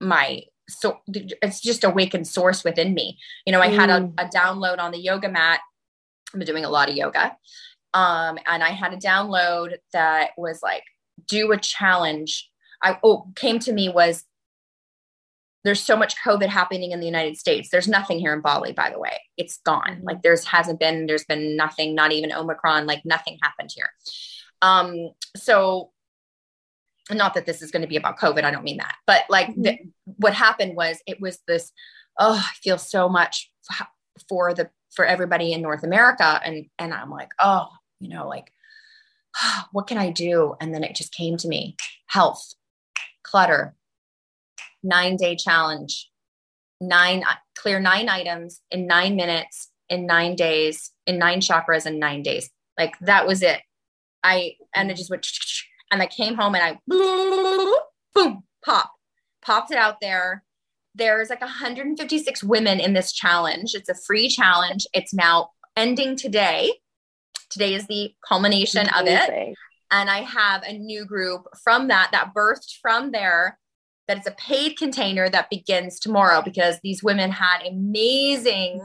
my 0.00 0.42
so 0.80 1.00
it's 1.06 1.60
just 1.60 1.84
awakened 1.84 2.26
source 2.26 2.64
within 2.64 2.94
me. 2.94 3.18
You 3.46 3.52
know, 3.52 3.60
I 3.60 3.68
had 3.68 3.90
a, 3.90 4.00
mm. 4.00 4.14
a, 4.18 4.26
download 4.26 4.78
on 4.78 4.92
the 4.92 4.98
yoga 4.98 5.28
mat. 5.28 5.60
I've 6.32 6.38
been 6.38 6.46
doing 6.46 6.64
a 6.64 6.70
lot 6.70 6.88
of 6.88 6.96
yoga. 6.96 7.36
Um, 7.94 8.38
and 8.46 8.62
I 8.62 8.70
had 8.70 8.92
a 8.92 8.96
download 8.96 9.76
that 9.92 10.30
was 10.36 10.60
like, 10.62 10.84
do 11.28 11.52
a 11.52 11.58
challenge. 11.58 12.48
I 12.82 12.98
oh 13.02 13.30
came 13.36 13.58
to 13.60 13.72
me 13.72 13.88
was 13.88 14.24
there's 15.64 15.80
so 15.80 15.96
much 15.96 16.16
COVID 16.24 16.48
happening 16.48 16.90
in 16.90 17.00
the 17.00 17.06
United 17.06 17.36
States. 17.36 17.68
There's 17.70 17.86
nothing 17.86 18.18
here 18.18 18.32
in 18.32 18.40
Bali, 18.40 18.72
by 18.72 18.90
the 18.90 18.98
way. 18.98 19.20
It's 19.36 19.58
gone. 19.58 20.00
Like 20.02 20.22
there's 20.22 20.44
hasn't 20.44 20.80
been, 20.80 21.06
there's 21.06 21.24
been 21.24 21.56
nothing, 21.56 21.94
not 21.94 22.12
even 22.12 22.32
Omicron, 22.32 22.86
like 22.86 23.02
nothing 23.04 23.38
happened 23.42 23.70
here. 23.72 23.90
Um, 24.60 25.10
so 25.36 25.90
not 27.18 27.34
that 27.34 27.46
this 27.46 27.62
is 27.62 27.70
going 27.70 27.82
to 27.82 27.88
be 27.88 27.96
about 27.96 28.18
COVID. 28.18 28.44
I 28.44 28.50
don't 28.50 28.64
mean 28.64 28.78
that, 28.78 28.96
but 29.06 29.24
like 29.28 29.48
mm-hmm. 29.48 29.62
the, 29.62 29.78
what 30.16 30.34
happened 30.34 30.76
was 30.76 30.98
it 31.06 31.20
was 31.20 31.38
this, 31.46 31.72
oh, 32.18 32.44
I 32.44 32.54
feel 32.62 32.78
so 32.78 33.08
much 33.08 33.50
for 34.28 34.54
the, 34.54 34.70
for 34.94 35.04
everybody 35.04 35.52
in 35.52 35.62
North 35.62 35.82
America. 35.82 36.40
And, 36.44 36.66
and 36.78 36.92
I'm 36.92 37.10
like, 37.10 37.30
oh, 37.38 37.68
you 38.00 38.08
know, 38.08 38.28
like, 38.28 38.52
what 39.72 39.86
can 39.86 39.98
I 39.98 40.10
do? 40.10 40.54
And 40.60 40.74
then 40.74 40.84
it 40.84 40.96
just 40.96 41.14
came 41.14 41.36
to 41.38 41.48
me, 41.48 41.76
health, 42.06 42.54
clutter, 43.22 43.74
nine 44.82 45.16
day 45.16 45.36
challenge, 45.36 46.10
nine, 46.80 47.24
clear 47.56 47.80
nine 47.80 48.08
items 48.08 48.60
in 48.70 48.86
nine 48.86 49.16
minutes, 49.16 49.70
in 49.88 50.06
nine 50.06 50.34
days, 50.34 50.90
in 51.06 51.18
nine 51.18 51.40
chakras 51.40 51.86
in 51.86 51.98
nine 51.98 52.22
days. 52.22 52.50
Like 52.78 52.98
that 53.00 53.26
was 53.26 53.42
it. 53.42 53.60
I, 54.24 54.54
and 54.74 54.90
it 54.90 54.96
just 54.96 55.10
went, 55.10 55.26
and 55.92 56.02
I 56.02 56.06
came 56.06 56.34
home 56.34 56.54
and 56.54 56.64
I, 56.64 56.78
boom, 58.14 58.42
pop, 58.64 58.90
popped 59.44 59.70
it 59.70 59.76
out 59.76 59.98
there. 60.00 60.42
There's 60.94 61.30
like 61.30 61.40
156 61.42 62.42
women 62.42 62.80
in 62.80 62.94
this 62.94 63.12
challenge. 63.12 63.74
It's 63.74 63.90
a 63.90 63.94
free 63.94 64.28
challenge. 64.28 64.86
It's 64.94 65.14
now 65.14 65.50
ending 65.76 66.16
today. 66.16 66.72
Today 67.50 67.74
is 67.74 67.86
the 67.86 68.14
culmination 68.26 68.88
Amazing. 68.88 69.16
of 69.16 69.28
it. 69.28 69.54
And 69.90 70.10
I 70.10 70.22
have 70.22 70.62
a 70.62 70.72
new 70.72 71.04
group 71.04 71.46
from 71.62 71.88
that, 71.88 72.08
that 72.12 72.32
birthed 72.34 72.78
from 72.80 73.12
there 73.12 73.58
that 74.08 74.16
it's 74.16 74.26
a 74.26 74.32
paid 74.32 74.78
container 74.78 75.28
that 75.28 75.50
begins 75.50 76.00
tomorrow 76.00 76.42
because 76.42 76.78
these 76.82 77.02
women 77.02 77.30
had 77.30 77.66
amazing 77.66 78.80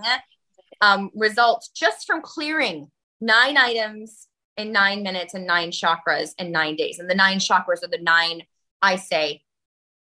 um, 0.82 1.10
results 1.16 1.70
just 1.70 2.06
from 2.06 2.22
clearing 2.22 2.92
nine 3.20 3.58
items 3.58 4.27
in 4.58 4.72
nine 4.72 5.04
minutes 5.04 5.34
and 5.34 5.46
nine 5.46 5.72
chakras 5.72 6.32
in 6.38 6.52
nine 6.52 6.76
days. 6.76 7.00
And 7.00 7.10
the 7.10 7.16
nine 7.16 7.40
chakras 7.40 7.84
are 7.84 7.90
the 7.90 8.00
nine, 8.02 8.44
I 8.82 8.96
say, 8.96 9.44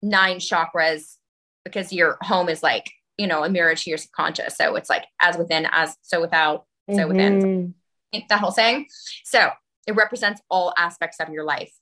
nine 0.02 0.38
chakras 0.38 1.16
because 1.64 1.92
your 1.92 2.18
home 2.22 2.48
is 2.48 2.62
like, 2.62 2.90
you 3.18 3.26
know, 3.26 3.44
a 3.44 3.48
mirror 3.48 3.74
to 3.74 3.90
your 3.90 3.98
subconscious. 3.98 4.56
So 4.56 4.76
it's 4.76 4.90
like 4.90 5.04
as 5.20 5.36
within, 5.36 5.66
as 5.70 5.96
so 6.02 6.20
without, 6.20 6.66
so 6.90 6.96
mm-hmm. 6.96 7.08
within. 7.08 7.74
That 8.28 8.38
whole 8.38 8.52
saying. 8.52 8.86
So 9.24 9.50
it 9.88 9.96
represents 9.96 10.40
all 10.48 10.72
aspects 10.78 11.18
of 11.18 11.30
your 11.30 11.44
life. 11.44 11.72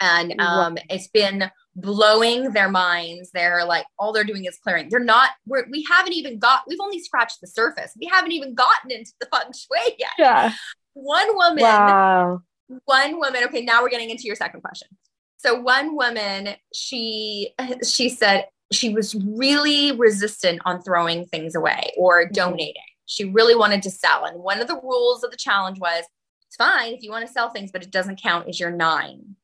And 0.00 0.40
um, 0.40 0.78
it's 0.88 1.08
been 1.08 1.50
blowing 1.74 2.52
their 2.52 2.70
minds. 2.70 3.30
They're 3.32 3.64
like, 3.64 3.86
all 3.98 4.12
they're 4.12 4.24
doing 4.24 4.46
is 4.46 4.58
clearing. 4.62 4.88
They're 4.90 5.00
not, 5.00 5.30
we're, 5.46 5.66
we 5.70 5.86
haven't 5.90 6.14
even 6.14 6.38
got, 6.38 6.62
we've 6.66 6.80
only 6.80 7.00
scratched 7.00 7.40
the 7.40 7.46
surface. 7.46 7.92
We 8.00 8.06
haven't 8.06 8.32
even 8.32 8.54
gotten 8.54 8.90
into 8.90 9.12
the 9.20 9.26
feng 9.26 9.52
shui 9.52 9.96
yet. 9.98 10.10
Yeah. 10.18 10.52
One 10.96 11.36
woman, 11.36 11.62
wow. 11.62 12.40
one 12.86 13.18
woman, 13.18 13.44
okay, 13.44 13.62
now 13.62 13.82
we're 13.82 13.90
getting 13.90 14.08
into 14.08 14.24
your 14.24 14.34
second 14.34 14.62
question. 14.62 14.88
So 15.36 15.60
one 15.60 15.94
woman, 15.94 16.56
she, 16.72 17.54
she 17.86 18.08
said 18.08 18.46
she 18.72 18.94
was 18.94 19.14
really 19.14 19.92
resistant 19.92 20.62
on 20.64 20.80
throwing 20.80 21.26
things 21.26 21.54
away 21.54 21.92
or 21.98 22.24
mm-hmm. 22.24 22.32
donating. 22.32 22.82
She 23.04 23.26
really 23.26 23.54
wanted 23.54 23.82
to 23.82 23.90
sell. 23.90 24.24
And 24.24 24.42
one 24.42 24.62
of 24.62 24.68
the 24.68 24.80
rules 24.82 25.22
of 25.22 25.30
the 25.30 25.36
challenge 25.36 25.78
was 25.78 26.04
it's 26.48 26.56
fine 26.56 26.94
if 26.94 27.02
you 27.02 27.10
want 27.10 27.26
to 27.26 27.32
sell 27.32 27.50
things, 27.50 27.70
but 27.70 27.82
it 27.82 27.90
doesn't 27.90 28.22
count 28.22 28.48
as 28.48 28.58
your 28.58 28.70
nine. 28.70 29.36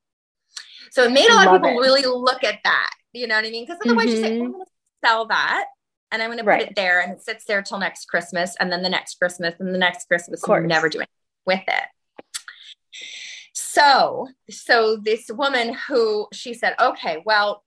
So 0.90 1.04
it 1.04 1.12
made 1.12 1.28
a 1.28 1.34
lot 1.34 1.48
of 1.48 1.60
people 1.60 1.68
it. 1.68 1.82
really 1.82 2.02
look 2.02 2.44
at 2.44 2.60
that. 2.64 2.90
You 3.12 3.26
know 3.26 3.36
what 3.36 3.44
I 3.44 3.50
mean? 3.50 3.66
Because 3.66 3.78
otherwise 3.84 4.06
mm-hmm. 4.06 4.16
you 4.16 4.22
say, 4.22 4.30
mm-hmm. 4.32 4.44
I'm 4.46 4.52
going 4.52 4.64
to 4.64 5.06
sell 5.06 5.26
that 5.26 5.66
and 6.10 6.22
I'm 6.22 6.28
going 6.28 6.38
to 6.38 6.44
put 6.44 6.50
right. 6.50 6.62
it 6.62 6.76
there 6.76 7.02
and 7.02 7.12
it 7.12 7.20
sits 7.20 7.44
there 7.44 7.60
till 7.60 7.78
next 7.78 8.06
Christmas 8.06 8.56
and 8.58 8.72
then 8.72 8.82
the 8.82 8.88
next 8.88 9.18
Christmas 9.18 9.54
and 9.58 9.74
the 9.74 9.78
next 9.78 10.08
Christmas. 10.08 10.42
And 10.42 10.62
you 10.62 10.68
never 10.68 10.88
doing 10.88 11.06
with 11.46 11.62
it. 11.66 11.84
So, 13.54 14.28
so 14.50 14.96
this 14.96 15.30
woman 15.30 15.74
who 15.88 16.28
she 16.32 16.54
said, 16.54 16.74
okay, 16.80 17.22
well, 17.24 17.64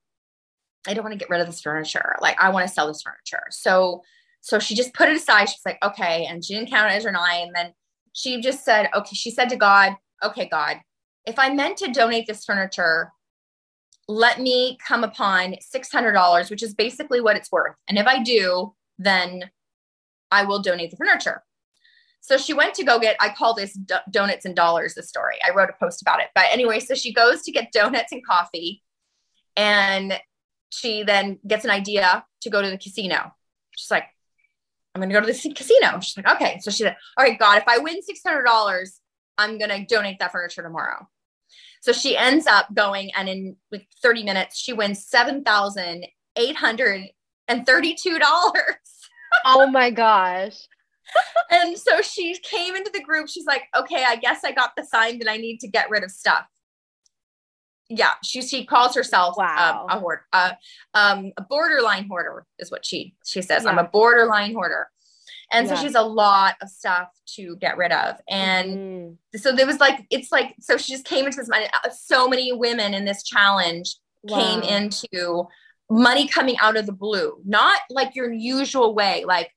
I 0.88 0.94
don't 0.94 1.04
want 1.04 1.14
to 1.14 1.20
get 1.20 1.30
rid 1.30 1.42
of 1.42 1.48
this 1.48 1.62
furniture. 1.62 2.16
Like 2.22 2.40
I 2.40 2.50
want 2.50 2.68
to 2.68 2.74
sell 2.74 2.88
this 2.88 3.02
furniture. 3.02 3.44
So, 3.50 4.04
so 4.42 4.60
she 4.60 4.76
just 4.76 4.94
put 4.94 5.10
it 5.10 5.16
aside. 5.16 5.50
She's 5.50 5.66
like, 5.66 5.80
okay. 5.84 6.26
And 6.26 6.44
she 6.46 6.54
didn't 6.54 6.70
count 6.70 6.92
it 6.92 6.96
as 6.96 7.04
her 7.04 7.12
nine. 7.12 7.48
And 7.48 7.56
then 7.56 7.74
she 8.14 8.40
just 8.42 8.64
said, 8.64 8.90
okay, 8.96 9.16
she 9.16 9.32
said 9.32 9.50
to 9.50 9.56
God, 9.56 9.96
okay, 10.24 10.48
God, 10.48 10.78
if 11.26 11.40
I 11.40 11.54
meant 11.54 11.78
to 11.78 11.92
donate 11.92 12.28
this 12.28 12.46
furniture, 12.46 13.12
let 14.08 14.40
me 14.40 14.78
come 14.88 15.04
upon 15.04 15.56
$600, 15.76 16.50
which 16.50 16.62
is 16.62 16.76
basically 16.76 17.22
what 17.22 17.36
it's 17.36 17.52
worth. 17.52 17.76
And 17.90 17.98
if 17.98 18.06
I 18.06 18.22
do, 18.22 18.74
then 19.00 19.50
I 20.32 20.44
will 20.46 20.62
donate 20.62 20.92
the 20.92 20.98
furniture. 20.98 21.44
So 22.26 22.38
she 22.38 22.56
went 22.56 22.74
to 22.74 22.84
go 22.84 22.98
get, 22.98 23.16
I 23.20 23.30
call 23.30 23.54
this 23.54 23.74
do- 23.74 23.98
donuts 24.10 24.46
and 24.46 24.56
dollars, 24.56 24.96
the 24.96 25.04
story. 25.04 25.36
I 25.46 25.52
wrote 25.52 25.70
a 25.70 25.74
post 25.80 26.02
about 26.02 26.22
it. 26.22 26.30
But 26.34 26.46
anyway, 26.52 26.80
so 26.80 26.96
she 26.96 27.14
goes 27.14 27.44
to 27.44 27.52
get 27.52 27.72
donuts 27.72 28.12
and 28.12 28.26
coffee. 28.26 28.82
And 29.56 30.20
she 30.72 31.04
then 31.04 31.38
gets 31.46 31.66
an 31.66 31.70
idea 31.70 32.26
to 32.42 32.50
go 32.50 32.64
to 32.64 32.70
the 32.72 32.80
casino. 32.80 33.32
She's 33.78 33.92
like, 33.92 34.06
I'm 34.96 35.02
going 35.02 35.10
to 35.10 35.14
go 35.14 35.22
to 35.22 35.28
the 35.32 35.54
casino. 35.54 36.00
She's 36.00 36.18
like, 36.18 36.28
okay. 36.36 36.58
So 36.62 36.72
she 36.72 36.82
said, 36.82 36.96
all 37.16 37.24
right, 37.24 37.38
God, 37.38 37.60
if 37.60 37.68
I 37.68 37.78
win 37.78 38.00
$600, 38.00 39.00
I'm 39.38 39.60
going 39.60 39.70
to 39.70 39.86
donate 39.86 40.18
that 40.18 40.32
furniture 40.32 40.64
tomorrow. 40.64 41.08
So 41.82 41.92
she 41.92 42.18
ends 42.18 42.48
up 42.48 42.74
going, 42.74 43.12
and 43.16 43.30
in 43.30 43.56
like 43.72 43.88
30 44.02 44.24
minutes, 44.24 44.58
she 44.58 44.74
wins 44.74 45.08
$7,832. 45.14 46.08
oh 49.46 49.68
my 49.68 49.92
gosh. 49.92 50.68
And 51.50 51.78
so 51.78 52.02
she 52.02 52.38
came 52.44 52.76
into 52.76 52.91
the 52.91 53.02
group. 53.02 53.30
She's 53.30 53.46
like, 53.46 53.63
okay, 53.76 54.04
I 54.08 54.15
guess 54.15 54.44
I 54.44 54.52
got 54.52 54.76
the 54.76 54.84
sign 54.84 55.20
that 55.20 55.30
I 55.30 55.38
need 55.38 55.60
to 55.60 55.68
get 55.68 55.89
rid 55.89 56.04
of 56.04 56.12
stuff. 56.12 56.46
Yeah, 57.89 58.13
she 58.24 58.41
she 58.41 58.65
calls 58.65 58.96
herself 58.96 59.38
um, 59.38 59.46
wow. 59.46 59.86
um, 59.89 59.98
a 59.98 60.00
hoarder, 60.00 60.26
uh, 60.34 60.52
um, 60.94 61.32
a 61.38 61.44
borderline 61.44 62.08
hoarder 62.08 62.46
is 62.58 62.72
what 62.72 62.86
she 62.86 63.15
she 63.24 63.41
says. 63.41 63.63
Yeah. 63.63 63.70
I'm 63.70 63.78
a 63.78 63.84
borderline 63.84 64.54
hoarder. 64.54 64.88
And 65.52 65.68
yeah. 65.68 65.76
so 65.76 65.84
she's 65.84 65.94
a 65.94 66.02
lot 66.02 66.56
of 66.62 66.70
stuff 66.70 67.10
to 67.36 67.56
get 67.58 67.78
rid 67.78 67.91
of. 67.91 68.15
And 68.28 68.70
mm-hmm. 68.78 69.38
so 69.38 69.56
there 69.56 69.68
was 69.68 69.80
like, 69.80 70.04
it's 70.10 70.32
like, 70.32 70.56
so 70.60 70.76
she 70.76 70.91
just 70.91 71.06
came 71.06 71.26
into 71.26 71.38
this 71.38 71.48
money. 71.48 71.68
Uh, 71.84 71.89
so 71.91 72.28
many 72.28 72.52
women 72.52 72.96
in 72.96 73.06
this 73.06 73.22
challenge 73.22 73.96
wow. 74.24 74.39
came 74.39 74.63
into 74.63 75.48
money 75.88 76.28
coming 76.28 76.58
out 76.58 76.78
of 76.78 76.88
the 76.88 76.91
blue, 76.91 77.39
not 77.46 77.80
like 77.91 78.15
your 78.15 78.34
usual 78.34 78.96
way, 78.96 79.24
like, 79.28 79.52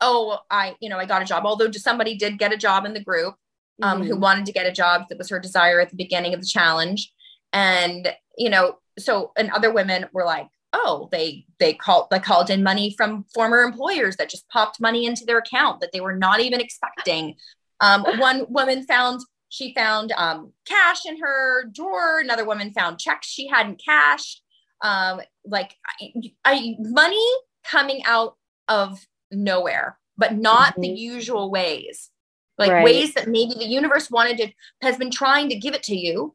oh, 0.00 0.38
I, 0.50 0.76
you 0.80 0.88
know, 0.88 0.98
I 0.98 1.06
got 1.06 1.22
a 1.22 1.24
job. 1.24 1.46
Although 1.46 1.70
somebody 1.72 2.16
did 2.16 2.38
get 2.38 2.52
a 2.52 2.56
job 2.56 2.84
in 2.84 2.94
the 2.94 3.02
group 3.02 3.36
um, 3.82 4.00
mm-hmm. 4.00 4.08
who 4.08 4.16
wanted 4.16 4.46
to 4.46 4.52
get 4.52 4.66
a 4.66 4.72
job. 4.72 5.04
That 5.08 5.18
was 5.18 5.30
her 5.30 5.40
desire 5.40 5.80
at 5.80 5.90
the 5.90 5.96
beginning 5.96 6.34
of 6.34 6.40
the 6.40 6.46
challenge. 6.46 7.12
And, 7.52 8.12
you 8.36 8.50
know, 8.50 8.78
so, 8.98 9.32
and 9.36 9.50
other 9.50 9.72
women 9.72 10.06
were 10.12 10.24
like, 10.24 10.48
oh 10.74 11.08
they 11.12 11.46
they 11.58 11.72
called 11.72 12.08
they 12.10 12.18
called 12.18 12.50
in 12.50 12.62
money 12.62 12.92
from 12.96 13.24
former 13.32 13.62
employers 13.62 14.16
that 14.16 14.28
just 14.28 14.48
popped 14.48 14.80
money 14.80 15.06
into 15.06 15.24
their 15.24 15.38
account 15.38 15.80
that 15.80 15.90
they 15.92 16.00
were 16.00 16.16
not 16.16 16.40
even 16.40 16.60
expecting 16.60 17.36
um, 17.80 18.02
one 18.18 18.44
woman 18.48 18.84
found 18.84 19.20
she 19.48 19.72
found 19.72 20.12
um, 20.16 20.52
cash 20.66 21.06
in 21.06 21.18
her 21.20 21.64
drawer 21.72 22.18
another 22.18 22.44
woman 22.44 22.72
found 22.72 22.98
checks 22.98 23.28
she 23.28 23.46
hadn't 23.46 23.80
cashed 23.82 24.42
um, 24.82 25.20
like 25.46 25.76
I, 26.00 26.12
I, 26.44 26.74
money 26.80 27.24
coming 27.64 28.02
out 28.04 28.36
of 28.68 28.98
nowhere 29.36 29.98
but 30.16 30.34
not 30.34 30.72
mm-hmm. 30.72 30.82
the 30.82 30.88
usual 30.88 31.50
ways 31.50 32.10
like 32.58 32.70
right. 32.70 32.84
ways 32.84 33.14
that 33.14 33.28
maybe 33.28 33.54
the 33.54 33.64
universe 33.64 34.10
wanted 34.10 34.36
to 34.38 34.48
has 34.82 34.96
been 34.96 35.10
trying 35.10 35.48
to 35.48 35.56
give 35.56 35.74
it 35.74 35.82
to 35.82 35.96
you 35.96 36.34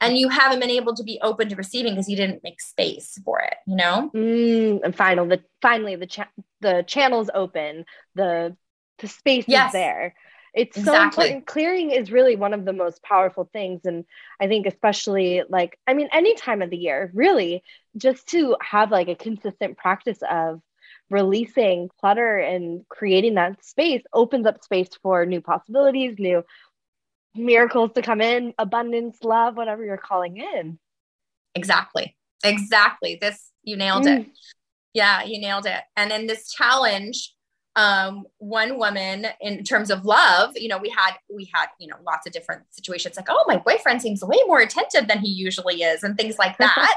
and 0.00 0.18
you 0.18 0.28
haven't 0.28 0.60
been 0.60 0.70
able 0.70 0.94
to 0.94 1.04
be 1.04 1.18
open 1.22 1.48
to 1.48 1.56
receiving 1.56 1.94
because 1.94 2.08
you 2.08 2.16
didn't 2.16 2.42
make 2.42 2.60
space 2.60 3.18
for 3.24 3.40
it 3.40 3.54
you 3.66 3.76
know 3.76 4.10
mm, 4.14 4.80
and 4.82 4.96
final 4.96 5.26
the 5.26 5.40
finally 5.60 5.96
the 5.96 6.06
cha- 6.06 6.30
the 6.60 6.84
channel's 6.86 7.30
open 7.34 7.84
the 8.14 8.56
the 8.98 9.08
space 9.08 9.44
yes. 9.46 9.68
is 9.68 9.72
there 9.72 10.14
it's 10.54 10.76
exactly. 10.76 10.98
so 10.98 11.04
important 11.04 11.46
clearing 11.46 11.90
is 11.90 12.12
really 12.12 12.36
one 12.36 12.52
of 12.52 12.64
the 12.64 12.72
most 12.72 13.02
powerful 13.02 13.48
things 13.52 13.82
and 13.84 14.04
i 14.40 14.46
think 14.46 14.66
especially 14.66 15.42
like 15.48 15.78
i 15.86 15.94
mean 15.94 16.08
any 16.12 16.34
time 16.34 16.62
of 16.62 16.70
the 16.70 16.76
year 16.76 17.10
really 17.14 17.62
just 17.96 18.26
to 18.28 18.56
have 18.60 18.90
like 18.90 19.08
a 19.08 19.14
consistent 19.14 19.76
practice 19.76 20.18
of 20.28 20.60
releasing 21.12 21.88
clutter 22.00 22.38
and 22.38 22.88
creating 22.88 23.34
that 23.34 23.64
space 23.64 24.02
opens 24.12 24.46
up 24.46 24.64
space 24.64 24.88
for 25.02 25.26
new 25.26 25.40
possibilities 25.40 26.16
new 26.18 26.42
miracles 27.34 27.90
to 27.94 28.02
come 28.02 28.20
in, 28.20 28.52
abundance, 28.58 29.18
love, 29.22 29.56
whatever 29.56 29.84
you're 29.84 29.96
calling 29.96 30.36
in. 30.36 30.78
Exactly. 31.54 32.16
Exactly. 32.44 33.18
This, 33.20 33.50
you 33.62 33.76
nailed 33.76 34.04
mm. 34.04 34.20
it. 34.20 34.26
Yeah, 34.94 35.22
you 35.22 35.40
nailed 35.40 35.66
it. 35.66 35.80
And 35.96 36.12
in 36.12 36.26
this 36.26 36.50
challenge, 36.52 37.34
um, 37.74 38.26
one 38.38 38.78
woman 38.78 39.26
in 39.40 39.64
terms 39.64 39.90
of 39.90 40.04
love, 40.04 40.52
you 40.56 40.68
know, 40.68 40.78
we 40.78 40.90
had 40.90 41.12
we 41.34 41.50
had, 41.52 41.66
you 41.78 41.88
know, 41.88 41.96
lots 42.04 42.26
of 42.26 42.32
different 42.32 42.62
situations 42.70 43.16
like, 43.16 43.28
oh, 43.30 43.44
my 43.46 43.56
boyfriend 43.56 44.02
seems 44.02 44.22
way 44.22 44.38
more 44.46 44.60
attentive 44.60 45.08
than 45.08 45.20
he 45.20 45.28
usually 45.28 45.82
is, 45.82 46.02
and 46.02 46.16
things 46.16 46.38
like 46.38 46.56
that. 46.58 46.94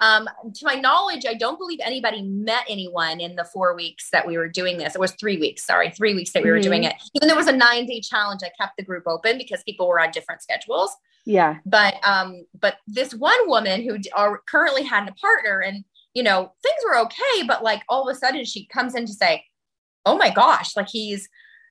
um, 0.00 0.28
to 0.54 0.64
my 0.64 0.74
knowledge, 0.74 1.24
I 1.26 1.34
don't 1.34 1.58
believe 1.58 1.78
anybody 1.82 2.22
met 2.22 2.64
anyone 2.68 3.20
in 3.20 3.36
the 3.36 3.44
four 3.44 3.74
weeks 3.74 4.10
that 4.10 4.26
we 4.26 4.36
were 4.36 4.48
doing 4.48 4.76
this. 4.76 4.94
It 4.94 5.00
was 5.00 5.12
three 5.12 5.38
weeks, 5.38 5.64
sorry, 5.64 5.90
three 5.90 6.14
weeks 6.14 6.32
that 6.32 6.42
we 6.42 6.50
were 6.50 6.56
mm-hmm. 6.56 6.62
doing 6.62 6.84
it. 6.84 6.94
Even 7.14 7.28
though 7.28 7.34
it 7.34 7.38
was 7.38 7.46
a 7.46 7.52
nine 7.52 7.86
day 7.86 8.00
challenge, 8.00 8.42
I 8.44 8.50
kept 8.60 8.76
the 8.76 8.84
group 8.84 9.04
open 9.06 9.38
because 9.38 9.62
people 9.62 9.88
were 9.88 10.00
on 10.00 10.10
different 10.10 10.42
schedules. 10.42 10.94
Yeah. 11.24 11.56
But 11.64 11.94
um, 12.04 12.46
but 12.60 12.76
this 12.86 13.14
one 13.14 13.48
woman 13.48 13.82
who 13.82 13.96
are 14.14 14.42
currently 14.46 14.82
had 14.82 15.08
a 15.08 15.12
partner 15.12 15.60
and 15.60 15.84
you 16.14 16.22
know, 16.22 16.52
things 16.62 16.80
were 16.84 16.98
okay, 16.98 17.46
but 17.46 17.62
like 17.62 17.82
all 17.88 18.08
of 18.08 18.12
a 18.12 18.18
sudden 18.18 18.44
she 18.44 18.66
comes 18.66 18.94
in 18.94 19.06
to 19.06 19.12
say, 19.12 19.44
oh 20.08 20.16
my 20.16 20.30
gosh, 20.30 20.76
like 20.76 20.88
he's 20.88 21.28